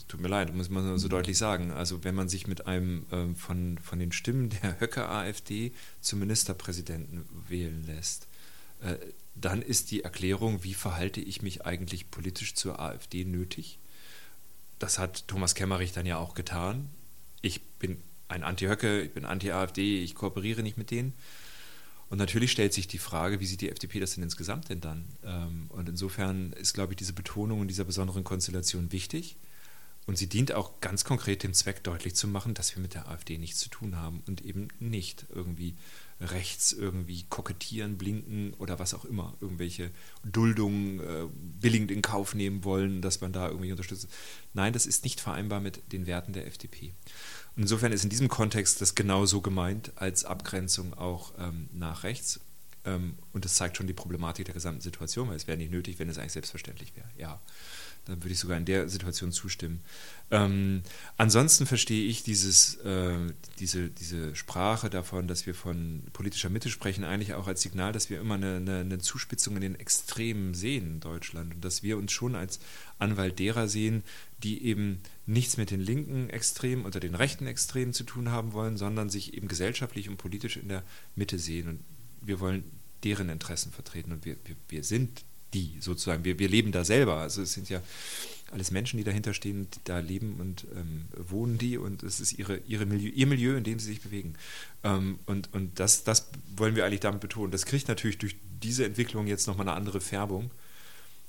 tut 0.07 0.21
mir 0.21 0.29
leid, 0.29 0.51
muss 0.55 0.71
man 0.71 0.97
so 0.97 1.07
deutlich 1.07 1.37
sagen. 1.37 1.69
Also 1.69 2.03
wenn 2.03 2.15
man 2.15 2.27
sich 2.27 2.47
mit 2.47 2.65
einem 2.65 3.05
ähm, 3.11 3.35
von, 3.35 3.77
von 3.77 3.99
den 3.99 4.11
Stimmen 4.11 4.49
der 4.49 4.79
Höcke-AfD 4.79 5.73
zum 6.01 6.17
Ministerpräsidenten 6.21 7.23
wählen 7.47 7.85
lässt, 7.85 8.27
dann 9.35 9.61
ist 9.61 9.91
die 9.91 10.03
Erklärung, 10.03 10.63
wie 10.63 10.73
verhalte 10.73 11.21
ich 11.21 11.41
mich 11.41 11.65
eigentlich 11.65 12.09
politisch 12.09 12.55
zur 12.55 12.79
AfD 12.79 13.25
nötig. 13.25 13.79
Das 14.79 14.99
hat 14.99 15.27
Thomas 15.27 15.55
Kemmerich 15.55 15.91
dann 15.91 16.05
ja 16.05 16.17
auch 16.17 16.33
getan. 16.33 16.89
Ich 17.41 17.63
bin 17.63 18.01
ein 18.27 18.43
Anti-Höcke, 18.43 19.01
ich 19.01 19.13
bin 19.13 19.25
Anti-AfD, 19.25 20.03
ich 20.03 20.15
kooperiere 20.15 20.63
nicht 20.63 20.77
mit 20.77 20.91
denen. 20.91 21.13
Und 22.09 22.17
natürlich 22.17 22.51
stellt 22.51 22.73
sich 22.73 22.87
die 22.87 22.97
Frage, 22.97 23.39
wie 23.39 23.45
sieht 23.45 23.61
die 23.61 23.69
FDP 23.69 23.99
das 23.99 24.15
denn 24.15 24.23
insgesamt 24.23 24.69
denn 24.69 24.81
dann? 24.81 25.05
Ähm, 25.23 25.65
und 25.69 25.89
insofern 25.89 26.53
ist, 26.53 26.73
glaube 26.73 26.93
ich, 26.93 26.97
diese 26.97 27.13
Betonung 27.13 27.63
in 27.63 27.67
dieser 27.67 27.83
besonderen 27.83 28.23
Konstellation 28.23 28.91
wichtig. 28.91 29.37
Und 30.05 30.17
sie 30.17 30.29
dient 30.29 30.53
auch 30.53 30.81
ganz 30.81 31.03
konkret 31.03 31.41
dem 31.41 31.53
Zweck, 31.53 31.83
deutlich 31.83 32.15
zu 32.15 32.27
machen, 32.27 32.53
dass 32.53 32.75
wir 32.75 32.81
mit 32.81 32.93
der 32.93 33.07
AfD 33.07 33.39
nichts 33.39 33.59
zu 33.59 33.69
tun 33.69 33.95
haben 33.95 34.21
und 34.27 34.41
eben 34.41 34.67
nicht 34.79 35.25
irgendwie 35.33 35.75
rechts 36.21 36.71
irgendwie 36.71 37.23
kokettieren, 37.29 37.97
blinken 37.97 38.53
oder 38.53 38.79
was 38.79 38.93
auch 38.93 39.05
immer, 39.05 39.35
irgendwelche 39.41 39.91
Duldungen 40.23 40.99
äh, 40.99 41.27
billigend 41.33 41.91
in 41.91 42.01
Kauf 42.01 42.35
nehmen 42.35 42.63
wollen, 42.63 43.01
dass 43.01 43.21
man 43.21 43.33
da 43.33 43.49
irgendwie 43.49 43.71
unterstützt. 43.71 44.07
Nein, 44.53 44.73
das 44.73 44.85
ist 44.85 45.03
nicht 45.03 45.19
vereinbar 45.19 45.59
mit 45.59 45.91
den 45.91 46.07
Werten 46.07 46.33
der 46.33 46.47
FDP. 46.47 46.93
Und 47.55 47.63
insofern 47.63 47.91
ist 47.91 48.03
in 48.03 48.09
diesem 48.09 48.29
Kontext 48.29 48.81
das 48.81 48.95
genauso 48.95 49.41
gemeint 49.41 49.91
als 49.95 50.23
Abgrenzung 50.25 50.93
auch 50.93 51.33
ähm, 51.37 51.69
nach 51.73 52.03
rechts. 52.03 52.39
Ähm, 52.85 53.15
und 53.33 53.43
das 53.43 53.55
zeigt 53.55 53.75
schon 53.75 53.87
die 53.87 53.93
Problematik 53.93 54.45
der 54.45 54.53
gesamten 54.53 54.81
Situation, 54.81 55.27
weil 55.27 55.35
es 55.35 55.47
wäre 55.47 55.57
nicht 55.57 55.71
nötig, 55.71 55.99
wenn 55.99 56.09
es 56.09 56.17
eigentlich 56.17 56.33
selbstverständlich 56.33 56.95
wäre. 56.95 57.09
Ja, 57.17 57.41
dann 58.05 58.23
würde 58.23 58.33
ich 58.33 58.39
sogar 58.39 58.57
in 58.57 58.65
der 58.65 58.87
Situation 58.87 59.31
zustimmen. 59.31 59.81
Ähm, 60.31 60.81
ansonsten 61.17 61.65
verstehe 61.65 62.07
ich 62.07 62.23
dieses, 62.23 62.75
äh, 62.77 63.17
diese, 63.59 63.89
diese 63.89 64.35
Sprache 64.35 64.89
davon, 64.89 65.27
dass 65.27 65.45
wir 65.45 65.53
von 65.53 66.03
politischer 66.13 66.49
Mitte 66.49 66.69
sprechen, 66.69 67.03
eigentlich 67.03 67.33
auch 67.33 67.47
als 67.47 67.61
Signal, 67.61 67.93
dass 67.93 68.09
wir 68.09 68.19
immer 68.19 68.35
eine, 68.35 68.57
eine, 68.57 68.79
eine 68.79 68.99
Zuspitzung 68.99 69.55
in 69.55 69.61
den 69.61 69.75
Extremen 69.75 70.53
sehen 70.53 70.85
in 70.85 70.99
Deutschland 70.99 71.55
und 71.55 71.65
dass 71.65 71.83
wir 71.83 71.97
uns 71.97 72.11
schon 72.11 72.35
als 72.35 72.59
Anwalt 72.97 73.39
derer 73.39 73.67
sehen, 73.67 74.03
die 74.43 74.63
eben 74.63 74.99
nichts 75.25 75.57
mit 75.57 75.71
den 75.71 75.81
linken 75.81 76.29
Extremen 76.29 76.85
oder 76.85 76.99
den 76.99 77.15
rechten 77.15 77.47
Extremen 77.47 77.93
zu 77.93 78.03
tun 78.03 78.31
haben 78.31 78.53
wollen, 78.53 78.77
sondern 78.77 79.09
sich 79.09 79.33
eben 79.33 79.47
gesellschaftlich 79.47 80.09
und 80.09 80.17
politisch 80.17 80.57
in 80.57 80.69
der 80.69 80.83
Mitte 81.15 81.39
sehen. 81.39 81.67
Und 81.67 81.79
wir 82.21 82.39
wollen 82.39 82.63
deren 83.03 83.29
Interessen 83.29 83.71
vertreten 83.71 84.11
und 84.11 84.25
wir, 84.25 84.35
wir, 84.45 84.55
wir 84.69 84.83
sind 84.83 85.23
die 85.55 85.77
sozusagen. 85.79 86.25
Wir, 86.25 86.37
wir 86.37 86.49
leben 86.49 86.71
da 86.71 86.83
selber. 86.83 87.17
Also 87.17 87.41
es 87.41 87.53
sind 87.53 87.69
ja 87.69 87.81
alles 88.51 88.71
Menschen, 88.71 88.97
die 88.97 89.03
dahinter 89.03 89.33
stehen, 89.33 89.67
die 89.73 89.79
da 89.85 89.99
leben 89.99 90.35
und 90.39 90.67
ähm, 90.75 91.05
wohnen 91.17 91.57
die 91.57 91.77
und 91.77 92.03
es 92.03 92.19
ist 92.19 92.33
ihre, 92.33 92.57
ihre 92.67 92.85
Milieu, 92.85 93.09
ihr 93.09 93.27
Milieu, 93.27 93.55
in 93.57 93.63
dem 93.63 93.79
sie 93.79 93.87
sich 93.87 94.01
bewegen. 94.01 94.35
Ähm, 94.83 95.19
und 95.25 95.53
und 95.53 95.79
das, 95.79 96.03
das 96.03 96.29
wollen 96.55 96.75
wir 96.75 96.85
eigentlich 96.85 96.99
damit 96.99 97.21
betonen. 97.21 97.51
Das 97.51 97.65
kriegt 97.65 97.87
natürlich 97.87 98.17
durch 98.17 98.35
diese 98.61 98.85
Entwicklung 98.85 99.27
jetzt 99.27 99.47
nochmal 99.47 99.67
eine 99.67 99.77
andere 99.77 100.01
Färbung. 100.01 100.51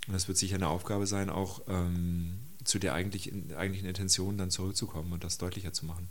Und 0.06 0.12
das 0.12 0.28
wird 0.28 0.38
sicher 0.38 0.56
eine 0.56 0.68
Aufgabe 0.68 1.06
sein, 1.06 1.30
auch 1.30 1.62
ähm, 1.68 2.34
zu 2.62 2.78
der 2.78 2.94
eigentlichen, 2.94 3.54
eigentlichen 3.54 3.88
Intention 3.88 4.38
dann 4.38 4.50
zurückzukommen 4.50 5.12
und 5.12 5.24
das 5.24 5.38
deutlicher 5.38 5.72
zu 5.72 5.86
machen. 5.86 6.08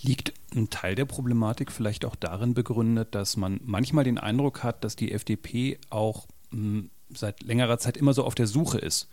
Liegt 0.00 0.32
ein 0.54 0.70
Teil 0.70 0.94
der 0.94 1.04
Problematik 1.04 1.70
vielleicht 1.70 2.04
auch 2.04 2.16
darin 2.16 2.54
begründet, 2.54 3.14
dass 3.14 3.36
man 3.36 3.60
manchmal 3.64 4.04
den 4.04 4.18
Eindruck 4.18 4.62
hat, 4.62 4.82
dass 4.82 4.96
die 4.96 5.12
FDP 5.12 5.78
auch 5.90 6.26
mh, 6.50 6.58
hm, 6.58 6.90
seit 7.14 7.42
längerer 7.42 7.78
Zeit 7.78 7.96
immer 7.96 8.12
so 8.12 8.24
auf 8.24 8.34
der 8.34 8.46
Suche 8.46 8.78
ist 8.78 9.08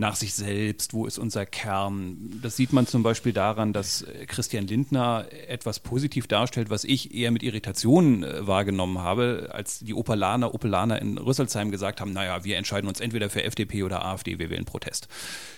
nach 0.00 0.16
sich 0.16 0.32
selbst, 0.32 0.94
wo 0.94 1.04
ist 1.04 1.18
unser 1.18 1.44
Kern. 1.44 2.40
Das 2.42 2.56
sieht 2.56 2.72
man 2.72 2.86
zum 2.86 3.02
Beispiel 3.02 3.34
daran, 3.34 3.72
dass 3.74 4.02
äh, 4.02 4.24
Christian 4.26 4.66
Lindner 4.66 5.26
etwas 5.46 5.78
positiv 5.78 6.26
darstellt, 6.26 6.70
was 6.70 6.84
ich 6.84 7.14
eher 7.14 7.30
mit 7.30 7.42
Irritation 7.42 8.24
äh, 8.24 8.46
wahrgenommen 8.46 8.98
habe, 8.98 9.50
als 9.52 9.80
die 9.80 9.92
Opelaner, 9.92 10.54
Opelaner 10.54 11.00
in 11.00 11.18
Rüsselsheim 11.18 11.70
gesagt 11.70 12.00
haben, 12.00 12.12
naja, 12.12 12.44
wir 12.44 12.56
entscheiden 12.56 12.88
uns 12.88 13.00
entweder 13.00 13.28
für 13.28 13.44
FDP 13.44 13.82
oder 13.82 14.04
AfD, 14.04 14.38
wir 14.38 14.48
wählen 14.48 14.64
Protest. 14.64 15.08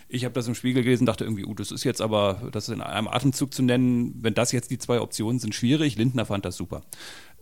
Ich 0.09 0.25
habe 0.25 0.35
das 0.35 0.49
im 0.49 0.55
Spiegel 0.55 0.83
gelesen, 0.83 1.07
dachte 1.07 1.25
irgendwie, 1.25 1.45
uh, 1.45 1.55
das 1.55 1.71
ist 1.71 1.85
jetzt 1.85 2.03
aber, 2.03 2.51
das 2.53 2.69
in 2.69 2.83
einem 2.83 3.09
Atemzug 3.09 3.55
zu 3.55 3.63
nennen, 3.63 4.19
wenn 4.21 4.35
das 4.35 4.53
jetzt 4.53 4.71
die 4.71 4.79
zwei 4.79 5.01
Optionen 5.01 5.39
sind, 5.39 5.55
schwierig. 5.55 5.97
Lindner 5.97 6.27
fand 6.27 6.45
das 6.45 6.57
super. 6.57 6.83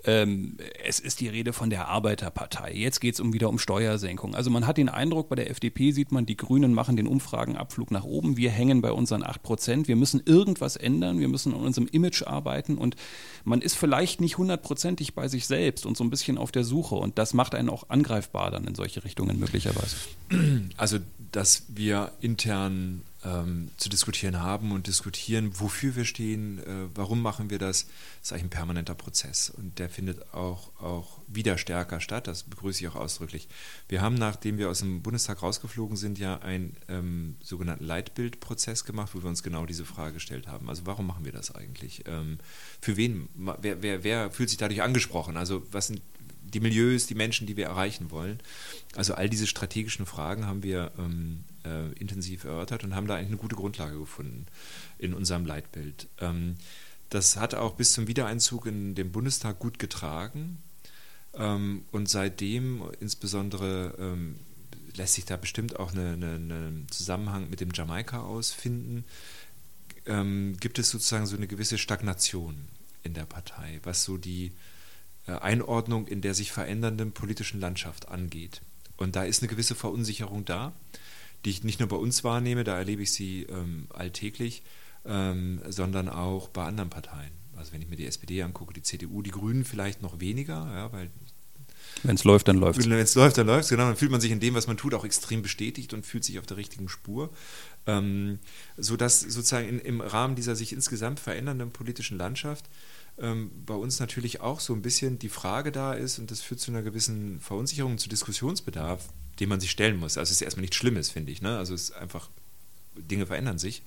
Ähm, 0.04 0.56
es 0.82 0.98
ist 0.98 1.20
die 1.20 1.28
Rede 1.28 1.52
von 1.52 1.68
der 1.68 1.88
Arbeiterpartei. 1.88 2.72
Jetzt 2.72 3.00
geht 3.00 3.14
es 3.14 3.20
um 3.20 3.32
wieder 3.32 3.48
um 3.48 3.58
Steuersenkung. 3.58 4.34
Also 4.34 4.50
man 4.50 4.66
hat 4.66 4.78
den 4.78 4.88
Eindruck, 4.88 5.28
bei 5.28 5.36
der 5.36 5.50
FDP 5.50 5.92
sieht 5.92 6.10
man, 6.10 6.24
die 6.24 6.36
Grünen 6.36 6.72
machen 6.72 6.96
den 6.96 7.06
Umfragenabflug 7.06 7.90
nach 7.90 8.04
oben. 8.04 8.36
Wir 8.36 8.50
hängen 8.50 8.80
bei 8.80 8.92
unseren 8.92 9.22
8 9.22 9.42
Prozent. 9.42 9.88
Wir 9.88 9.96
müssen 9.96 10.22
irgendwas 10.24 10.76
ändern. 10.76 11.20
Wir 11.20 11.28
müssen 11.28 11.52
an 11.52 11.60
unserem 11.60 11.86
Image 11.88 12.22
arbeiten. 12.22 12.78
Und 12.78 12.96
man 13.44 13.60
ist 13.60 13.74
vielleicht 13.74 14.20
nicht 14.20 14.38
hundertprozentig 14.38 15.14
bei 15.14 15.28
sich 15.28 15.46
selbst 15.46 15.84
und 15.84 15.96
so 15.96 16.04
ein 16.04 16.10
bisschen 16.10 16.38
auf 16.38 16.50
der 16.50 16.64
Suche. 16.64 16.94
Und 16.94 17.18
das 17.18 17.34
macht 17.34 17.54
einen 17.54 17.68
auch 17.68 17.90
angreifbar 17.90 18.50
dann 18.50 18.66
in 18.66 18.74
solche 18.74 19.04
Richtungen 19.04 19.38
möglicherweise. 19.38 19.96
Also, 20.76 20.98
dass 21.32 21.64
wir 21.68 22.12
intern 22.20 23.02
ähm, 23.24 23.70
zu 23.76 23.88
diskutieren 23.88 24.40
haben 24.40 24.72
und 24.72 24.86
diskutieren, 24.86 25.52
wofür 25.58 25.94
wir 25.96 26.04
stehen, 26.04 26.58
äh, 26.58 26.88
warum 26.94 27.20
machen 27.20 27.50
wir 27.50 27.58
das, 27.58 27.86
ist 28.22 28.32
eigentlich 28.32 28.44
ein 28.44 28.50
permanenter 28.50 28.94
Prozess 28.94 29.50
und 29.50 29.78
der 29.78 29.90
findet 29.90 30.32
auch, 30.32 30.70
auch 30.80 31.20
wieder 31.26 31.58
stärker 31.58 32.00
statt, 32.00 32.26
das 32.26 32.44
begrüße 32.44 32.80
ich 32.80 32.88
auch 32.88 32.96
ausdrücklich. 32.96 33.48
Wir 33.88 34.00
haben, 34.00 34.14
nachdem 34.14 34.58
wir 34.58 34.70
aus 34.70 34.80
dem 34.80 35.02
Bundestag 35.02 35.42
rausgeflogen 35.42 35.96
sind, 35.96 36.18
ja 36.18 36.38
einen 36.38 36.76
ähm, 36.88 37.36
sogenannten 37.42 37.84
Leitbildprozess 37.84 38.84
gemacht, 38.84 39.14
wo 39.14 39.22
wir 39.22 39.28
uns 39.28 39.42
genau 39.42 39.66
diese 39.66 39.84
Frage 39.84 40.14
gestellt 40.14 40.48
haben. 40.48 40.68
Also 40.68 40.86
warum 40.86 41.06
machen 41.06 41.24
wir 41.24 41.32
das 41.32 41.54
eigentlich? 41.54 42.04
Ähm, 42.06 42.38
für 42.80 42.96
wen, 42.96 43.28
wer, 43.34 43.82
wer, 43.82 44.02
wer 44.02 44.30
fühlt 44.30 44.48
sich 44.48 44.58
dadurch 44.58 44.82
angesprochen? 44.82 45.36
Also 45.36 45.62
was 45.70 45.88
sind 45.88 46.00
die 46.42 46.60
Milieus, 46.60 47.06
die 47.06 47.14
Menschen, 47.14 47.46
die 47.46 47.56
wir 47.56 47.66
erreichen 47.66 48.10
wollen. 48.10 48.40
Also 48.96 49.14
all 49.14 49.28
diese 49.28 49.46
strategischen 49.46 50.06
Fragen 50.06 50.46
haben 50.46 50.62
wir 50.62 50.90
ähm, 50.98 51.44
äh, 51.64 51.92
intensiv 51.98 52.44
erörtert 52.44 52.84
und 52.84 52.94
haben 52.94 53.06
da 53.06 53.16
eigentlich 53.16 53.28
eine 53.28 53.36
gute 53.36 53.56
Grundlage 53.56 53.98
gefunden 53.98 54.46
in 54.98 55.14
unserem 55.14 55.46
Leitbild. 55.46 56.08
Ähm, 56.18 56.56
das 57.08 57.36
hat 57.36 57.54
auch 57.54 57.74
bis 57.74 57.92
zum 57.92 58.06
Wiedereinzug 58.06 58.66
in 58.66 58.94
den 58.94 59.12
Bundestag 59.12 59.58
gut 59.58 59.78
getragen 59.78 60.58
ähm, 61.34 61.84
und 61.90 62.08
seitdem 62.08 62.82
insbesondere 63.00 63.94
ähm, 63.98 64.36
lässt 64.94 65.14
sich 65.14 65.24
da 65.24 65.36
bestimmt 65.36 65.78
auch 65.78 65.92
einen 65.92 66.22
eine, 66.22 66.34
eine 66.34 66.86
Zusammenhang 66.90 67.50
mit 67.50 67.60
dem 67.60 67.70
Jamaika 67.72 68.22
ausfinden, 68.22 69.04
ähm, 70.06 70.56
gibt 70.60 70.78
es 70.78 70.90
sozusagen 70.90 71.26
so 71.26 71.36
eine 71.36 71.46
gewisse 71.46 71.78
Stagnation 71.78 72.68
in 73.02 73.14
der 73.14 73.24
Partei, 73.26 73.80
was 73.82 74.04
so 74.04 74.16
die 74.16 74.52
äh, 75.26 75.32
Einordnung 75.32 76.06
in 76.06 76.20
der 76.20 76.34
sich 76.34 76.52
verändernden 76.52 77.12
politischen 77.12 77.60
Landschaft 77.60 78.08
angeht. 78.08 78.62
Und 78.96 79.16
da 79.16 79.24
ist 79.24 79.42
eine 79.42 79.48
gewisse 79.48 79.74
Verunsicherung 79.74 80.44
da 80.44 80.72
die 81.44 81.50
ich 81.50 81.64
nicht 81.64 81.80
nur 81.80 81.88
bei 81.88 81.96
uns 81.96 82.24
wahrnehme, 82.24 82.64
da 82.64 82.76
erlebe 82.76 83.02
ich 83.02 83.12
sie 83.12 83.44
ähm, 83.44 83.86
alltäglich, 83.90 84.62
ähm, 85.04 85.60
sondern 85.68 86.08
auch 86.08 86.48
bei 86.48 86.64
anderen 86.64 86.90
Parteien. 86.90 87.32
Also 87.56 87.72
wenn 87.72 87.82
ich 87.82 87.88
mir 87.88 87.96
die 87.96 88.06
SPD 88.06 88.42
angucke, 88.42 88.72
die 88.72 88.82
CDU, 88.82 89.22
die 89.22 89.30
Grünen 89.30 89.64
vielleicht 89.64 90.02
noch 90.02 90.20
weniger, 90.20 90.70
ja, 90.72 90.92
weil 90.92 91.10
wenn 92.02 92.14
es 92.14 92.24
läuft, 92.24 92.48
dann 92.48 92.56
läuft 92.56 92.78
es. 92.78 92.88
Wenn 92.88 92.98
es 92.98 93.14
läuft, 93.14 93.36
dann 93.36 93.46
läuft 93.46 93.64
es. 93.64 93.68
Genau, 93.70 93.84
dann 93.84 93.96
fühlt 93.96 94.10
man 94.10 94.20
sich 94.20 94.30
in 94.30 94.40
dem, 94.40 94.54
was 94.54 94.66
man 94.66 94.76
tut, 94.76 94.94
auch 94.94 95.04
extrem 95.04 95.42
bestätigt 95.42 95.92
und 95.92 96.06
fühlt 96.06 96.24
sich 96.24 96.38
auf 96.38 96.46
der 96.46 96.56
richtigen 96.56 96.88
Spur. 96.88 97.30
Ähm, 97.86 98.38
sodass 98.76 99.20
sozusagen 99.20 99.68
in, 99.68 99.78
im 99.80 100.00
Rahmen 100.00 100.34
dieser 100.34 100.56
sich 100.56 100.72
insgesamt 100.72 101.20
verändernden 101.20 101.72
politischen 101.72 102.16
Landschaft 102.16 102.66
ähm, 103.18 103.50
bei 103.66 103.74
uns 103.74 104.00
natürlich 104.00 104.40
auch 104.40 104.60
so 104.60 104.72
ein 104.72 104.82
bisschen 104.82 105.18
die 105.18 105.28
Frage 105.28 105.72
da 105.72 105.92
ist, 105.92 106.18
und 106.18 106.30
das 106.30 106.40
führt 106.40 106.60
zu 106.60 106.70
einer 106.70 106.82
gewissen 106.82 107.40
Verunsicherung, 107.40 107.98
zu 107.98 108.08
Diskussionsbedarf, 108.08 109.08
den 109.40 109.48
man 109.48 109.60
sich 109.60 109.70
stellen 109.70 109.98
muss. 109.98 110.18
Also 110.18 110.30
es 110.30 110.36
ist 110.36 110.42
erstmal 110.42 110.62
nichts 110.62 110.76
Schlimmes, 110.76 111.10
finde 111.10 111.32
ich. 111.32 111.42
Ne? 111.42 111.56
Also 111.56 111.74
es 111.74 111.90
ist 111.90 111.92
einfach, 111.92 112.28
Dinge 112.96 113.26
verändern 113.26 113.58
sich. 113.58 113.82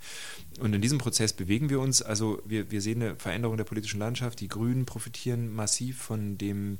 Und 0.59 0.73
in 0.73 0.81
diesem 0.81 0.97
Prozess 0.97 1.33
bewegen 1.33 1.69
wir 1.69 1.79
uns. 1.79 2.01
Also 2.01 2.41
wir, 2.45 2.71
wir 2.71 2.81
sehen 2.81 3.01
eine 3.01 3.15
Veränderung 3.15 3.57
der 3.57 3.63
politischen 3.63 3.99
Landschaft. 3.99 4.39
Die 4.39 4.47
Grünen 4.47 4.85
profitieren 4.85 5.53
massiv 5.53 6.01
von 6.01 6.37
dem 6.37 6.79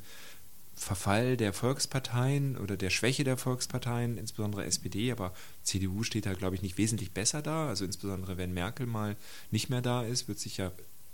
Verfall 0.76 1.38
der 1.38 1.54
Volksparteien 1.54 2.58
oder 2.58 2.76
der 2.76 2.90
Schwäche 2.90 3.24
der 3.24 3.38
Volksparteien, 3.38 4.18
insbesondere 4.18 4.66
SPD, 4.66 5.12
aber 5.12 5.34
CDU 5.62 6.02
steht 6.02 6.26
da, 6.26 6.34
glaube 6.34 6.56
ich, 6.56 6.64
nicht 6.64 6.80
wesentlich 6.80 7.12
besser 7.12 7.42
da. 7.44 7.68
Also 7.68 7.86
insbesondere 7.86 8.38
wenn 8.38 8.54
Merkel 8.54 8.88
mal 8.88 9.16
nicht 9.52 9.70
mehr 9.70 9.82
da 9.82 10.02
ist, 10.04 10.28
wird 10.28 10.40
sich 10.40 10.58
ja 10.58 10.72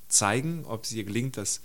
zeigen, 0.09 0.65
ob 0.65 0.83
es 0.83 0.91
ihr 0.91 1.03
gelingt, 1.03 1.37
das, 1.37 1.61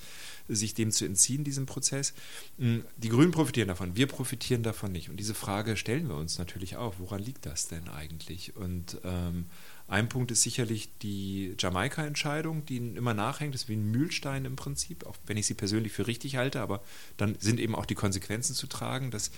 sich 0.49 0.75
dem 0.75 0.91
zu 0.91 1.05
entziehen, 1.05 1.45
diesem 1.45 1.67
Prozess. 1.67 2.13
Hm, 2.59 2.85
die 2.97 3.09
Grünen 3.09 3.33
profitieren 3.33 3.69
davon, 3.69 3.97
wir 3.97 4.07
profitieren 4.07 4.63
davon 4.63 4.93
nicht. 4.93 5.09
Und 5.09 5.17
diese 5.17 5.35
Frage 5.35 5.77
stellen 5.77 6.09
wir 6.09 6.17
uns 6.17 6.39
natürlich 6.39 6.77
auch, 6.77 6.95
woran 6.99 7.23
liegt 7.23 7.47
das 7.47 7.69
denn 7.69 7.89
eigentlich? 7.89 8.55
Und 8.57 8.99
ähm, 9.05 9.47
ein 9.87 10.09
Punkt 10.09 10.31
ist 10.31 10.43
sicherlich 10.43 10.89
die 11.03 11.55
Jamaika-Entscheidung, 11.59 12.65
die 12.67 12.77
immer 12.77 13.15
nachhängt. 13.15 13.55
Das 13.55 13.63
ist 13.63 13.69
wie 13.69 13.77
ein 13.77 13.91
Mühlstein 13.91 14.45
im 14.45 14.57
Prinzip, 14.57 15.05
auch 15.07 15.17
wenn 15.27 15.37
ich 15.37 15.47
sie 15.47 15.55
persönlich 15.55 15.93
für 15.93 16.07
richtig 16.07 16.37
halte, 16.37 16.61
aber 16.61 16.83
dann 17.17 17.37
sind 17.39 17.61
eben 17.61 17.75
auch 17.75 17.87
die 17.87 17.95
Konsequenzen 17.95 18.55
zu 18.55 18.67
tragen. 18.67 19.11
Das 19.11 19.31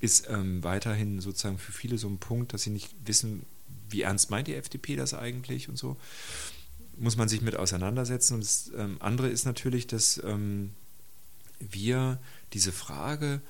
ist 0.00 0.28
ähm, 0.28 0.62
weiterhin 0.62 1.20
sozusagen 1.20 1.58
für 1.58 1.72
viele 1.72 1.98
so 1.98 2.08
ein 2.08 2.18
Punkt, 2.18 2.52
dass 2.52 2.62
sie 2.62 2.70
nicht 2.70 2.94
wissen, 3.04 3.44
wie 3.90 4.02
ernst 4.02 4.30
meint 4.30 4.46
die 4.46 4.54
FDP 4.54 4.96
das 4.96 5.14
eigentlich 5.14 5.68
und 5.68 5.76
so. 5.76 5.96
Muss 6.98 7.16
man 7.16 7.28
sich 7.28 7.40
mit 7.40 7.56
auseinandersetzen. 7.56 8.34
Und 8.34 8.44
das 8.44 8.70
ähm, 8.76 8.96
andere 9.00 9.28
ist 9.28 9.44
natürlich, 9.44 9.86
dass 9.86 10.22
ähm, 10.24 10.72
wir 11.60 12.18
diese 12.52 12.72
Frage, 12.72 13.40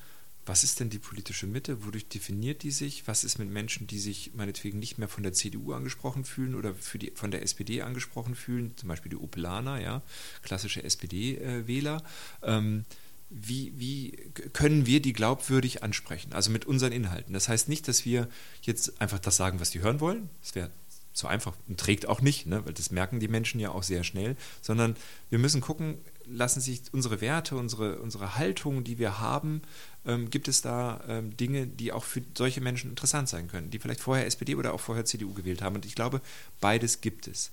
was 0.48 0.64
ist 0.64 0.80
denn 0.80 0.88
die 0.88 0.98
politische 0.98 1.46
Mitte? 1.46 1.84
Wodurch 1.84 2.08
definiert 2.08 2.62
die 2.62 2.70
sich? 2.70 3.06
Was 3.06 3.22
ist 3.22 3.38
mit 3.38 3.50
Menschen, 3.50 3.86
die 3.86 3.98
sich 3.98 4.32
meinetwegen 4.34 4.78
nicht 4.78 4.96
mehr 4.96 5.08
von 5.08 5.22
der 5.22 5.34
CDU 5.34 5.74
angesprochen 5.74 6.24
fühlen 6.24 6.54
oder 6.54 6.74
für 6.74 6.98
die, 6.98 7.12
von 7.14 7.30
der 7.30 7.42
SPD 7.42 7.82
angesprochen 7.82 8.34
fühlen? 8.34 8.72
Zum 8.76 8.88
Beispiel 8.88 9.10
die 9.10 9.16
Opelaner, 9.16 9.78
ja, 9.80 10.02
klassische 10.42 10.82
SPD-Wähler. 10.82 12.02
Ähm, 12.42 12.86
wie, 13.30 13.74
wie 13.76 14.12
können 14.54 14.86
wir 14.86 15.02
die 15.02 15.12
glaubwürdig 15.12 15.82
ansprechen? 15.82 16.32
Also 16.32 16.50
mit 16.50 16.64
unseren 16.64 16.92
Inhalten. 16.92 17.34
Das 17.34 17.48
heißt 17.48 17.68
nicht, 17.68 17.86
dass 17.86 18.06
wir 18.06 18.26
jetzt 18.62 19.02
einfach 19.02 19.18
das 19.18 19.36
sagen, 19.36 19.60
was 19.60 19.70
die 19.70 19.80
hören 19.80 20.00
wollen. 20.00 20.30
Das 20.40 20.54
wäre 20.54 20.70
zu 21.18 21.26
einfach 21.26 21.52
und 21.68 21.78
trägt 21.78 22.06
auch 22.06 22.20
nicht, 22.20 22.46
ne? 22.46 22.64
weil 22.64 22.72
das 22.72 22.90
merken 22.90 23.20
die 23.20 23.28
Menschen 23.28 23.60
ja 23.60 23.70
auch 23.70 23.82
sehr 23.82 24.04
schnell, 24.04 24.36
sondern 24.62 24.96
wir 25.30 25.38
müssen 25.38 25.60
gucken, 25.60 25.98
lassen 26.26 26.60
sich 26.60 26.82
unsere 26.92 27.20
Werte, 27.20 27.56
unsere, 27.56 27.98
unsere 27.98 28.36
Haltung, 28.36 28.84
die 28.84 28.98
wir 28.98 29.18
haben, 29.18 29.62
ähm, 30.06 30.30
gibt 30.30 30.48
es 30.48 30.62
da 30.62 31.00
ähm, 31.08 31.36
Dinge, 31.36 31.66
die 31.66 31.92
auch 31.92 32.04
für 32.04 32.22
solche 32.36 32.60
Menschen 32.60 32.90
interessant 32.90 33.28
sein 33.28 33.48
können, 33.48 33.70
die 33.70 33.78
vielleicht 33.78 34.00
vorher 34.00 34.26
SPD 34.26 34.54
oder 34.54 34.72
auch 34.72 34.80
vorher 34.80 35.04
CDU 35.04 35.34
gewählt 35.34 35.60
haben. 35.60 35.74
Und 35.74 35.84
ich 35.84 35.94
glaube, 35.94 36.20
beides 36.60 37.00
gibt 37.00 37.26
es. 37.26 37.50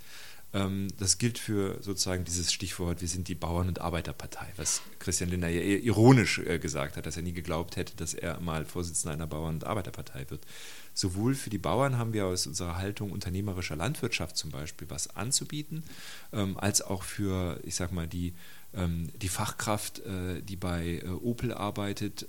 Ähm, 0.55 0.87
das 0.97 1.17
gilt 1.17 1.37
für 1.37 1.77
sozusagen 1.81 2.23
dieses 2.23 2.53
Stichwort, 2.53 3.01
wir 3.01 3.09
sind 3.09 3.27
die 3.27 3.35
Bauern- 3.35 3.67
und 3.67 3.81
Arbeiterpartei, 3.81 4.47
was 4.55 4.81
Christian 4.99 5.29
Lindner 5.29 5.49
ja 5.49 5.61
ironisch 5.61 6.39
äh, 6.39 6.59
gesagt 6.59 6.95
hat, 6.95 7.05
dass 7.05 7.17
er 7.17 7.23
nie 7.23 7.33
geglaubt 7.33 7.75
hätte, 7.75 7.97
dass 7.97 8.13
er 8.13 8.39
mal 8.39 8.63
Vorsitzender 8.63 9.13
einer 9.13 9.27
Bauern- 9.27 9.55
und 9.55 9.65
Arbeiterpartei 9.65 10.25
wird. 10.29 10.45
Sowohl 10.93 11.35
für 11.35 11.49
die 11.49 11.57
Bauern 11.57 11.97
haben 11.97 12.13
wir 12.13 12.25
aus 12.25 12.47
unserer 12.47 12.77
Haltung 12.77 13.11
unternehmerischer 13.11 13.75
Landwirtschaft 13.75 14.37
zum 14.37 14.49
Beispiel 14.49 14.89
was 14.89 15.13
anzubieten, 15.13 15.83
ähm, 16.31 16.57
als 16.57 16.81
auch 16.81 17.03
für, 17.03 17.59
ich 17.63 17.75
sag 17.75 17.91
mal, 17.91 18.07
die 18.07 18.33
ähm, 18.73 19.09
die 19.21 19.29
Fachkraft, 19.29 19.99
äh, 19.99 20.41
die 20.41 20.55
bei 20.55 21.01
äh, 21.03 21.07
Opel 21.07 21.53
arbeitet, 21.53 22.27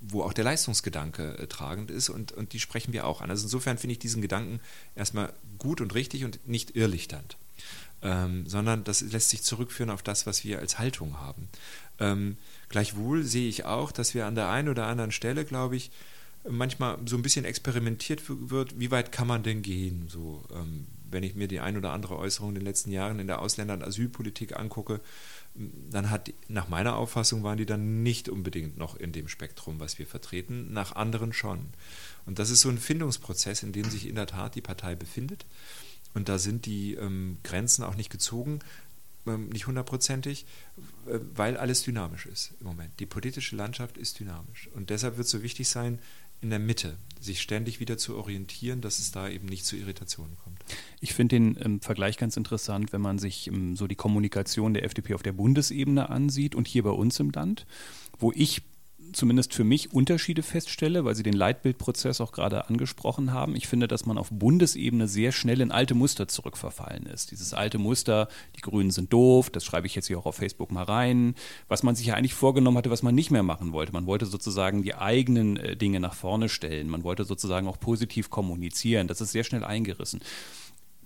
wo 0.00 0.22
auch 0.22 0.32
der 0.32 0.44
Leistungsgedanke 0.44 1.46
tragend 1.48 1.90
ist 1.90 2.08
und, 2.08 2.32
und 2.32 2.54
die 2.54 2.60
sprechen 2.60 2.94
wir 2.94 3.06
auch 3.06 3.20
an. 3.20 3.28
Also 3.28 3.44
insofern 3.44 3.76
finde 3.76 3.92
ich 3.92 3.98
diesen 3.98 4.22
Gedanken 4.22 4.60
erstmal 4.94 5.32
gut 5.58 5.82
und 5.82 5.94
richtig 5.94 6.24
und 6.24 6.46
nicht 6.48 6.74
irrlichternd. 6.74 7.36
Ähm, 8.02 8.46
sondern 8.46 8.82
das 8.84 9.02
lässt 9.02 9.28
sich 9.28 9.42
zurückführen 9.42 9.90
auf 9.90 10.02
das, 10.02 10.26
was 10.26 10.42
wir 10.44 10.58
als 10.58 10.78
Haltung 10.78 11.18
haben. 11.18 11.48
Ähm, 11.98 12.38
gleichwohl 12.70 13.24
sehe 13.24 13.48
ich 13.48 13.66
auch, 13.66 13.92
dass 13.92 14.14
wir 14.14 14.26
an 14.26 14.34
der 14.34 14.48
einen 14.48 14.70
oder 14.70 14.86
anderen 14.86 15.12
Stelle, 15.12 15.44
glaube 15.44 15.76
ich, 15.76 15.90
manchmal 16.48 16.98
so 17.04 17.16
ein 17.16 17.22
bisschen 17.22 17.44
experimentiert 17.44 18.22
wird, 18.26 18.78
wie 18.80 18.90
weit 18.90 19.12
kann 19.12 19.26
man 19.26 19.42
denn 19.42 19.62
gehen? 19.62 20.08
So, 20.08 20.42
ähm, 20.54 20.86
wenn 21.10 21.22
ich 21.22 21.34
mir 21.34 21.48
die 21.48 21.60
ein 21.60 21.76
oder 21.76 21.92
andere 21.92 22.16
Äußerung 22.16 22.50
in 22.50 22.54
den 22.54 22.64
letzten 22.64 22.92
Jahren 22.92 23.18
in 23.18 23.26
der 23.26 23.40
Ausländer- 23.40 23.74
und 23.74 23.82
Asylpolitik 23.82 24.56
angucke, 24.56 25.00
dann 25.54 26.10
hat, 26.10 26.32
nach 26.48 26.68
meiner 26.68 26.96
Auffassung 26.96 27.42
waren 27.42 27.58
die 27.58 27.66
dann 27.66 28.02
nicht 28.02 28.28
unbedingt 28.28 28.78
noch 28.78 28.96
in 28.96 29.12
dem 29.12 29.28
Spektrum, 29.28 29.80
was 29.80 29.98
wir 29.98 30.06
vertreten, 30.06 30.72
nach 30.72 30.94
anderen 30.94 31.32
schon. 31.32 31.66
Und 32.26 32.38
das 32.38 32.50
ist 32.50 32.60
so 32.60 32.68
ein 32.68 32.78
Findungsprozess, 32.78 33.62
in 33.62 33.72
dem 33.72 33.90
sich 33.90 34.06
in 34.06 34.14
der 34.14 34.26
Tat 34.26 34.54
die 34.54 34.60
Partei 34.60 34.94
befindet. 34.94 35.44
Und 36.14 36.28
da 36.28 36.38
sind 36.38 36.66
die 36.66 36.94
ähm, 36.94 37.38
Grenzen 37.42 37.84
auch 37.84 37.96
nicht 37.96 38.10
gezogen, 38.10 38.60
ähm, 39.26 39.48
nicht 39.48 39.66
hundertprozentig, 39.66 40.46
äh, 41.06 41.18
weil 41.34 41.56
alles 41.56 41.82
dynamisch 41.82 42.26
ist 42.26 42.52
im 42.60 42.66
Moment. 42.66 42.98
Die 43.00 43.06
politische 43.06 43.56
Landschaft 43.56 43.96
ist 43.96 44.18
dynamisch. 44.18 44.68
Und 44.74 44.90
deshalb 44.90 45.16
wird 45.16 45.26
es 45.26 45.30
so 45.30 45.42
wichtig 45.42 45.68
sein, 45.68 45.98
in 46.42 46.50
der 46.50 46.58
Mitte, 46.58 46.96
sich 47.20 47.40
ständig 47.40 47.80
wieder 47.80 47.98
zu 47.98 48.16
orientieren, 48.16 48.80
dass 48.80 48.98
es 48.98 49.12
da 49.12 49.28
eben 49.28 49.46
nicht 49.46 49.66
zu 49.66 49.76
Irritationen 49.76 50.36
kommt. 50.42 50.58
Ich 51.00 51.12
finde 51.12 51.36
den 51.36 51.58
ähm, 51.60 51.80
Vergleich 51.80 52.16
ganz 52.16 52.36
interessant, 52.36 52.92
wenn 52.92 53.02
man 53.02 53.18
sich 53.18 53.48
ähm, 53.48 53.76
so 53.76 53.86
die 53.86 53.94
Kommunikation 53.94 54.72
der 54.72 54.84
FDP 54.84 55.14
auf 55.14 55.22
der 55.22 55.32
Bundesebene 55.32 56.08
ansieht 56.08 56.54
und 56.54 56.66
hier 56.66 56.82
bei 56.82 56.90
uns 56.90 57.20
im 57.20 57.30
Land, 57.30 57.66
wo 58.18 58.32
ich 58.34 58.62
zumindest 59.12 59.54
für 59.54 59.64
mich 59.64 59.92
Unterschiede 59.92 60.42
feststelle, 60.42 61.04
weil 61.04 61.14
Sie 61.14 61.22
den 61.22 61.34
Leitbildprozess 61.34 62.20
auch 62.20 62.32
gerade 62.32 62.68
angesprochen 62.68 63.32
haben. 63.32 63.56
Ich 63.56 63.68
finde, 63.68 63.88
dass 63.88 64.06
man 64.06 64.18
auf 64.18 64.28
Bundesebene 64.30 65.08
sehr 65.08 65.32
schnell 65.32 65.60
in 65.60 65.72
alte 65.72 65.94
Muster 65.94 66.28
zurückverfallen 66.28 67.06
ist. 67.06 67.30
Dieses 67.30 67.54
alte 67.54 67.78
Muster, 67.78 68.28
die 68.56 68.60
Grünen 68.60 68.90
sind 68.90 69.12
doof, 69.12 69.50
das 69.50 69.64
schreibe 69.64 69.86
ich 69.86 69.94
jetzt 69.94 70.06
hier 70.06 70.18
auch 70.18 70.26
auf 70.26 70.36
Facebook 70.36 70.72
mal 70.72 70.84
rein, 70.84 71.34
was 71.68 71.82
man 71.82 71.94
sich 71.94 72.06
ja 72.06 72.14
eigentlich 72.14 72.34
vorgenommen 72.34 72.78
hatte, 72.78 72.90
was 72.90 73.02
man 73.02 73.14
nicht 73.14 73.30
mehr 73.30 73.42
machen 73.42 73.72
wollte. 73.72 73.92
Man 73.92 74.06
wollte 74.06 74.26
sozusagen 74.26 74.82
die 74.82 74.94
eigenen 74.94 75.56
äh, 75.56 75.76
Dinge 75.76 76.00
nach 76.00 76.14
vorne 76.14 76.48
stellen. 76.48 76.88
Man 76.88 77.04
wollte 77.04 77.24
sozusagen 77.24 77.68
auch 77.68 77.80
positiv 77.80 78.30
kommunizieren. 78.30 79.08
Das 79.08 79.20
ist 79.20 79.32
sehr 79.32 79.44
schnell 79.44 79.64
eingerissen. 79.64 80.20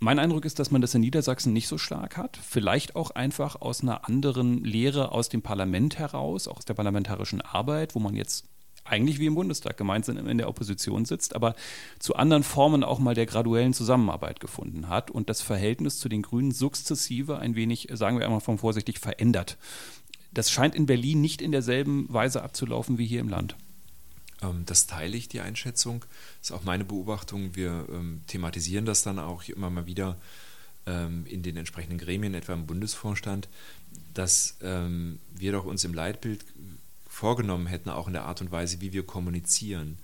Mein 0.05 0.19
Eindruck 0.19 0.45
ist, 0.45 0.59
dass 0.59 0.71
man 0.71 0.83
das 0.83 0.95
in 0.95 1.01
Niedersachsen 1.01 1.55
nicht 1.55 1.67
so 1.67 1.79
stark 1.79 2.19
hat. 2.19 2.37
Vielleicht 2.37 2.95
auch 2.95 3.13
einfach 3.13 3.63
aus 3.63 3.81
einer 3.81 4.07
anderen 4.07 4.63
Lehre 4.63 5.13
aus 5.13 5.31
dem 5.31 5.41
Parlament 5.41 5.99
heraus, 5.99 6.47
auch 6.47 6.59
aus 6.59 6.67
der 6.67 6.75
parlamentarischen 6.75 7.41
Arbeit, 7.41 7.95
wo 7.95 8.01
man 8.01 8.15
jetzt 8.15 8.45
eigentlich 8.85 9.19
wie 9.19 9.25
im 9.25 9.35
Bundestag 9.35 9.79
gemeinsam 9.79 10.19
in 10.29 10.37
der 10.37 10.51
Opposition 10.51 11.07
sitzt, 11.07 11.35
aber 11.35 11.55
zu 12.01 12.17
anderen 12.17 12.43
Formen 12.43 12.85
auch 12.85 12.99
mal 12.99 13.15
der 13.15 13.25
graduellen 13.25 13.73
Zusammenarbeit 13.73 14.41
gefunden 14.41 14.91
hat 14.91 15.11
und 15.11 15.31
das 15.31 15.41
Verhältnis 15.41 15.99
zu 16.01 16.11
den 16.11 16.21
Grünen 16.21 16.53
sukzessive 16.53 17.39
ein 17.39 17.55
wenig, 17.55 17.89
sagen 17.95 18.19
wir 18.19 18.27
einmal 18.27 18.43
vorsichtig, 18.43 18.99
verändert. 18.99 19.57
Das 20.35 20.51
scheint 20.51 20.75
in 20.75 20.85
Berlin 20.85 21.23
nicht 21.23 21.41
in 21.41 21.51
derselben 21.51 22.13
Weise 22.13 22.43
abzulaufen 22.43 22.99
wie 22.99 23.07
hier 23.07 23.21
im 23.21 23.31
Land. 23.31 23.57
Ähm, 24.43 24.65
das 24.67 24.87
teile 24.87 25.17
ich, 25.17 25.29
die 25.29 25.41
Einschätzung. 25.41 26.05
Das 26.41 26.51
ist 26.51 26.53
auch 26.53 26.65
meine 26.65 26.85
Beobachtung. 26.85 27.55
Wir 27.57 27.87
ähm, 27.91 28.23
thematisieren 28.27 28.85
das 28.85 29.03
dann 29.03 29.19
auch 29.19 29.45
immer 29.49 29.71
mal 29.71 29.87
wieder 29.87 30.17
ähm, 30.87 31.27
in 31.27 31.43
den 31.43 31.57
entsprechenden 31.57 31.99
Gremien, 31.99 32.35
etwa 32.35 32.55
im 32.55 32.67
Bundesvorstand, 32.67 33.49
dass 34.13 34.57
wir 34.61 35.53
doch 35.53 35.65
uns 35.65 35.85
im 35.85 35.95
Leitbild 35.95 36.45
vorgenommen 37.07 37.67
hätten, 37.67 37.91
auch 37.91 38.07
in 38.09 38.13
der 38.13 38.25
Art 38.25 38.41
und 38.41 38.51
Weise, 38.51 38.81
wie 38.81 38.93
wir 38.93 39.07
kommunizieren, 39.07 39.99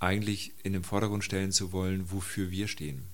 eigentlich 0.00 0.52
in 0.64 0.72
den 0.72 0.82
Vordergrund 0.82 1.22
stellen 1.24 1.52
zu 1.52 1.72
wollen, 1.72 2.10
wofür 2.10 2.50
wir 2.50 2.66
stehen 2.66 3.04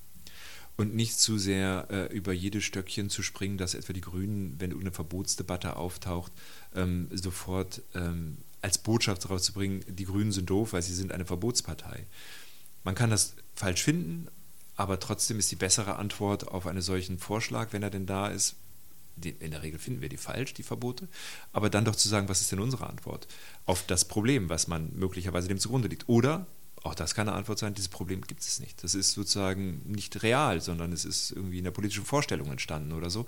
und 0.76 0.94
nicht 0.94 1.18
zu 1.18 1.38
sehr 1.38 1.86
äh, 1.90 2.14
über 2.14 2.32
jedes 2.32 2.64
Stöckchen 2.64 3.08
zu 3.10 3.22
springen, 3.22 3.58
dass 3.58 3.74
etwa 3.74 3.92
die 3.92 4.00
Grünen, 4.00 4.54
wenn 4.58 4.70
irgendeine 4.70 4.94
Verbotsdebatte 4.94 5.76
auftaucht, 5.76 6.32
ähm, 6.74 7.08
sofort 7.12 7.82
ähm, 7.94 8.38
als 8.64 8.78
Botschaft 8.78 9.28
rauszubringen, 9.28 9.84
die 9.86 10.06
Grünen 10.06 10.32
sind 10.32 10.48
doof, 10.48 10.72
weil 10.72 10.80
sie 10.80 10.94
sind 10.94 11.12
eine 11.12 11.26
Verbotspartei. 11.26 12.06
Man 12.82 12.94
kann 12.94 13.10
das 13.10 13.36
falsch 13.54 13.82
finden, 13.82 14.28
aber 14.74 14.98
trotzdem 14.98 15.38
ist 15.38 15.50
die 15.50 15.56
bessere 15.56 15.96
Antwort 15.96 16.48
auf 16.48 16.66
einen 16.66 16.80
solchen 16.80 17.18
Vorschlag, 17.18 17.74
wenn 17.74 17.82
er 17.82 17.90
denn 17.90 18.06
da 18.06 18.28
ist, 18.28 18.56
in 19.22 19.50
der 19.50 19.62
Regel 19.62 19.78
finden 19.78 20.00
wir 20.00 20.08
die 20.08 20.16
falsch, 20.16 20.54
die 20.54 20.62
Verbote, 20.62 21.08
aber 21.52 21.68
dann 21.68 21.84
doch 21.84 21.94
zu 21.94 22.08
sagen, 22.08 22.30
was 22.30 22.40
ist 22.40 22.52
denn 22.52 22.58
unsere 22.58 22.88
Antwort 22.88 23.28
auf 23.66 23.84
das 23.86 24.06
Problem, 24.06 24.48
was 24.48 24.66
man 24.66 24.90
möglicherweise 24.96 25.46
dem 25.46 25.60
zugrunde 25.60 25.88
liegt. 25.88 26.08
Oder 26.08 26.46
auch 26.84 26.94
das 26.94 27.14
kann 27.14 27.28
eine 27.28 27.36
Antwort 27.36 27.58
sein, 27.58 27.72
dieses 27.72 27.88
Problem 27.88 28.20
gibt 28.20 28.42
es 28.42 28.60
nicht. 28.60 28.84
Das 28.84 28.94
ist 28.94 29.12
sozusagen 29.12 29.80
nicht 29.86 30.22
real, 30.22 30.60
sondern 30.60 30.92
es 30.92 31.06
ist 31.06 31.30
irgendwie 31.30 31.56
in 31.56 31.64
der 31.64 31.70
politischen 31.70 32.04
Vorstellung 32.04 32.50
entstanden 32.50 32.92
oder 32.92 33.08
so 33.08 33.24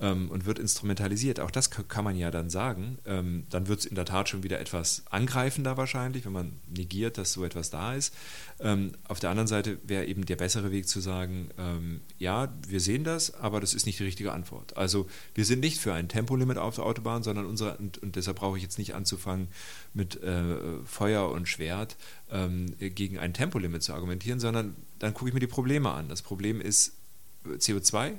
ähm, 0.00 0.30
und 0.30 0.44
wird 0.44 0.58
instrumentalisiert. 0.58 1.40
Auch 1.40 1.50
das 1.50 1.70
kann 1.70 2.04
man 2.04 2.14
ja 2.14 2.30
dann 2.30 2.50
sagen. 2.50 2.98
Ähm, 3.06 3.46
dann 3.48 3.68
wird 3.68 3.80
es 3.80 3.86
in 3.86 3.94
der 3.94 4.04
Tat 4.04 4.28
schon 4.28 4.42
wieder 4.42 4.60
etwas 4.60 5.02
angreifender 5.08 5.78
wahrscheinlich, 5.78 6.26
wenn 6.26 6.32
man 6.32 6.60
negiert, 6.68 7.16
dass 7.16 7.32
so 7.32 7.42
etwas 7.42 7.70
da 7.70 7.94
ist. 7.94 8.14
Ähm, 8.60 8.92
auf 9.08 9.18
der 9.18 9.30
anderen 9.30 9.48
Seite 9.48 9.78
wäre 9.82 10.04
eben 10.04 10.26
der 10.26 10.36
bessere 10.36 10.70
Weg 10.70 10.86
zu 10.86 11.00
sagen, 11.00 11.48
ähm, 11.56 12.02
ja, 12.18 12.52
wir 12.68 12.80
sehen 12.80 13.04
das, 13.04 13.32
aber 13.32 13.60
das 13.60 13.72
ist 13.72 13.86
nicht 13.86 13.98
die 13.98 14.04
richtige 14.04 14.32
Antwort. 14.32 14.76
Also 14.76 15.08
wir 15.34 15.46
sind 15.46 15.60
nicht 15.60 15.80
für 15.80 15.94
ein 15.94 16.08
Tempolimit 16.08 16.58
auf 16.58 16.74
der 16.74 16.84
Autobahn, 16.84 17.22
sondern 17.22 17.46
unsere, 17.46 17.78
und, 17.78 17.96
und 17.96 18.16
deshalb 18.16 18.36
brauche 18.36 18.58
ich 18.58 18.62
jetzt 18.62 18.78
nicht 18.78 18.94
anzufangen, 18.94 19.48
mit 19.94 20.22
äh, 20.22 20.84
Feuer 20.84 21.30
und 21.30 21.48
Schwert 21.48 21.96
ähm, 22.30 22.74
gegen 22.94 23.18
ein 23.18 23.34
Tempolimit 23.34 23.82
zu 23.82 23.94
argumentieren, 23.94 24.40
sondern 24.40 24.76
dann 24.98 25.14
gucke 25.14 25.28
ich 25.28 25.34
mir 25.34 25.40
die 25.40 25.46
Probleme 25.46 25.90
an. 25.90 26.08
Das 26.08 26.22
Problem 26.22 26.60
ist 26.60 26.98
äh, 27.44 27.54
CO2, 27.54 28.14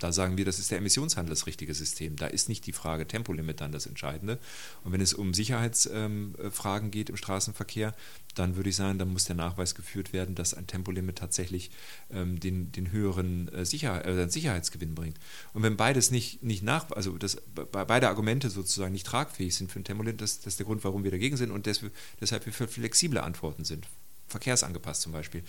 da 0.00 0.12
sagen 0.12 0.36
wir, 0.36 0.44
das 0.44 0.58
ist 0.58 0.70
der 0.70 0.78
Emissionshandel 0.78 1.34
das 1.34 1.46
richtige 1.46 1.74
System. 1.74 2.16
Da 2.16 2.26
ist 2.26 2.48
nicht 2.48 2.66
die 2.66 2.72
Frage 2.72 3.06
Tempolimit 3.06 3.60
dann 3.60 3.70
das 3.70 3.86
Entscheidende. 3.86 4.38
Und 4.82 4.92
wenn 4.92 5.00
es 5.00 5.12
um 5.12 5.34
Sicherheitsfragen 5.34 6.90
geht 6.90 7.10
im 7.10 7.16
Straßenverkehr, 7.16 7.94
dann 8.34 8.56
würde 8.56 8.70
ich 8.70 8.76
sagen, 8.76 8.98
dann 8.98 9.12
muss 9.12 9.24
der 9.24 9.36
Nachweis 9.36 9.74
geführt 9.74 10.12
werden, 10.12 10.34
dass 10.34 10.54
ein 10.54 10.66
Tempolimit 10.66 11.18
tatsächlich 11.18 11.70
ähm, 12.10 12.40
den, 12.40 12.72
den 12.72 12.90
höheren 12.92 13.48
äh, 13.48 13.64
Sicherheit, 13.66 14.06
äh, 14.06 14.28
Sicherheitsgewinn 14.28 14.94
bringt. 14.94 15.18
Und 15.52 15.62
wenn 15.62 15.76
beides 15.76 16.10
nicht, 16.10 16.42
nicht 16.42 16.62
nach, 16.62 16.90
also 16.92 17.18
das, 17.18 17.38
beide 17.54 18.08
Argumente 18.08 18.50
sozusagen 18.50 18.92
nicht 18.92 19.06
tragfähig 19.06 19.54
sind 19.54 19.70
für 19.70 19.80
ein 19.80 19.84
Tempolimit, 19.84 20.20
das, 20.20 20.38
das 20.38 20.54
ist 20.54 20.58
der 20.58 20.66
Grund, 20.66 20.84
warum 20.84 21.04
wir 21.04 21.10
dagegen 21.10 21.36
sind 21.36 21.50
und 21.50 21.66
deshalb 21.66 22.46
wir 22.46 22.52
für 22.52 22.68
flexible 22.68 23.18
Antworten 23.18 23.64
sind. 23.64 23.86
Verkehrsangepasst 24.28 25.02
zum 25.02 25.12
Beispiel 25.12 25.42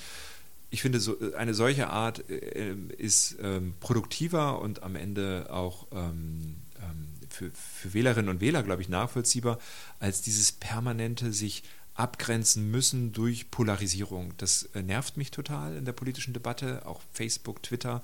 ich 0.72 0.82
finde, 0.82 1.00
so, 1.00 1.18
eine 1.38 1.54
solche 1.54 1.90
Art 1.90 2.28
äh, 2.30 2.74
ist 2.98 3.38
ähm, 3.42 3.76
produktiver 3.82 4.62
und 4.62 4.84
am 4.84 4.96
Ende 4.96 5.48
auch 5.50 5.88
ähm, 5.92 6.56
ähm, 6.78 7.10
für, 7.30 7.52
für, 7.52 7.94
Wählerinnen 7.94 8.30
und 8.30 8.40
Wähler, 8.40 8.64
glaube 8.64 8.82
ich, 8.82 8.90
nachvollziehbar, 8.90 9.60
als 10.00 10.22
dieses 10.22 10.54
permanente 10.54 11.34
sich 11.34 11.64
abgrenzen 11.94 12.72
müssen 12.72 13.12
durch 13.12 13.52
Polarisierung. 13.52 14.34
Das 14.38 14.64
äh, 14.74 14.82
nervt 14.82 15.18
mich 15.18 15.30
total 15.30 15.76
in 15.76 15.84
der 15.84 15.92
politischen 15.92 16.34
Debatte. 16.34 16.86
Auch 16.86 17.02
Facebook, 17.12 17.62
Twitter 17.64 18.02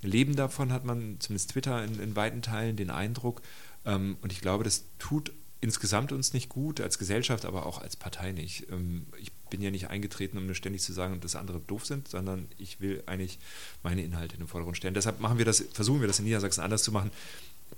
leben 0.00 0.36
davon, 0.36 0.72
hat 0.72 0.84
man 0.84 1.16
zumindest 1.18 1.50
Twitter 1.50 1.82
in, 1.82 1.98
in 1.98 2.14
weiten 2.14 2.42
Teilen 2.42 2.76
den 2.76 2.90
Eindruck. 2.90 3.42
Ähm, 3.84 4.18
und 4.22 4.30
ich 4.30 4.40
glaube, 4.40 4.62
das 4.62 4.84
tut 5.00 5.32
insgesamt 5.64 6.12
uns 6.12 6.34
nicht 6.34 6.50
gut, 6.50 6.78
als 6.82 6.98
Gesellschaft, 6.98 7.46
aber 7.46 7.64
auch 7.64 7.80
als 7.80 7.96
Partei 7.96 8.32
nicht. 8.32 8.70
Ähm, 8.70 9.06
ich 9.18 9.32
bin 9.48 9.62
ja 9.62 9.70
nicht 9.70 9.88
eingetreten, 9.88 10.36
um 10.36 10.44
nur 10.44 10.54
ständig 10.54 10.82
zu 10.82 10.92
sagen, 10.92 11.20
dass 11.20 11.36
andere 11.36 11.58
doof 11.58 11.86
sind, 11.86 12.06
sondern 12.06 12.48
ich 12.58 12.80
will 12.80 13.02
eigentlich 13.06 13.38
meine 13.82 14.02
Inhalte 14.02 14.34
in 14.34 14.40
den 14.40 14.48
Vordergrund 14.48 14.76
stellen. 14.76 14.92
Deshalb 14.92 15.20
machen 15.20 15.38
wir 15.38 15.46
das, 15.46 15.64
versuchen 15.72 16.00
wir 16.00 16.06
das 16.06 16.18
in 16.18 16.26
Niedersachsen 16.26 16.60
anders 16.60 16.82
zu 16.82 16.92
machen. 16.92 17.10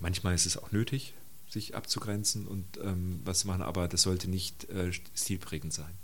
Manchmal 0.00 0.34
ist 0.34 0.46
es 0.46 0.56
auch 0.56 0.72
nötig, 0.72 1.14
sich 1.48 1.76
abzugrenzen 1.76 2.48
und 2.48 2.64
ähm, 2.82 3.20
was 3.24 3.40
zu 3.40 3.46
machen, 3.46 3.62
aber 3.62 3.86
das 3.86 4.02
sollte 4.02 4.28
nicht 4.28 4.68
äh, 4.68 4.90
stilprägend 5.14 5.72
sein. 5.72 5.94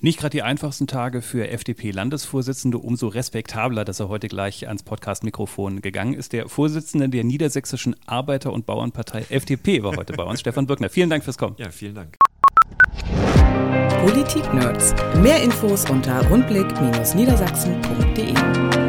Nicht 0.00 0.20
gerade 0.20 0.30
die 0.30 0.42
einfachsten 0.42 0.86
Tage 0.86 1.22
für 1.22 1.48
FDP-Landesvorsitzende, 1.48 2.78
umso 2.78 3.08
respektabler, 3.08 3.84
dass 3.84 4.00
er 4.00 4.08
heute 4.08 4.28
gleich 4.28 4.68
ans 4.68 4.82
Podcast-Mikrofon 4.82 5.80
gegangen 5.80 6.14
ist. 6.14 6.32
Der 6.32 6.48
Vorsitzende 6.48 7.08
der 7.08 7.24
Niedersächsischen 7.24 7.96
Arbeiter- 8.06 8.52
und 8.52 8.66
Bauernpartei 8.66 9.24
FDP 9.28 9.82
war 9.82 9.96
heute 9.96 10.12
bei 10.12 10.22
uns, 10.22 10.40
Stefan 10.40 10.66
Birkner. 10.66 10.88
Vielen 10.88 11.10
Dank 11.10 11.24
fürs 11.24 11.38
Kommen. 11.38 11.56
Ja, 11.58 11.70
vielen 11.70 11.94
Dank. 11.94 12.16
Politik-Nerds. 14.00 14.94
Mehr 15.22 15.42
Infos 15.42 15.88
unter 15.90 16.24
rundblick-niedersachsen.de. 16.28 18.87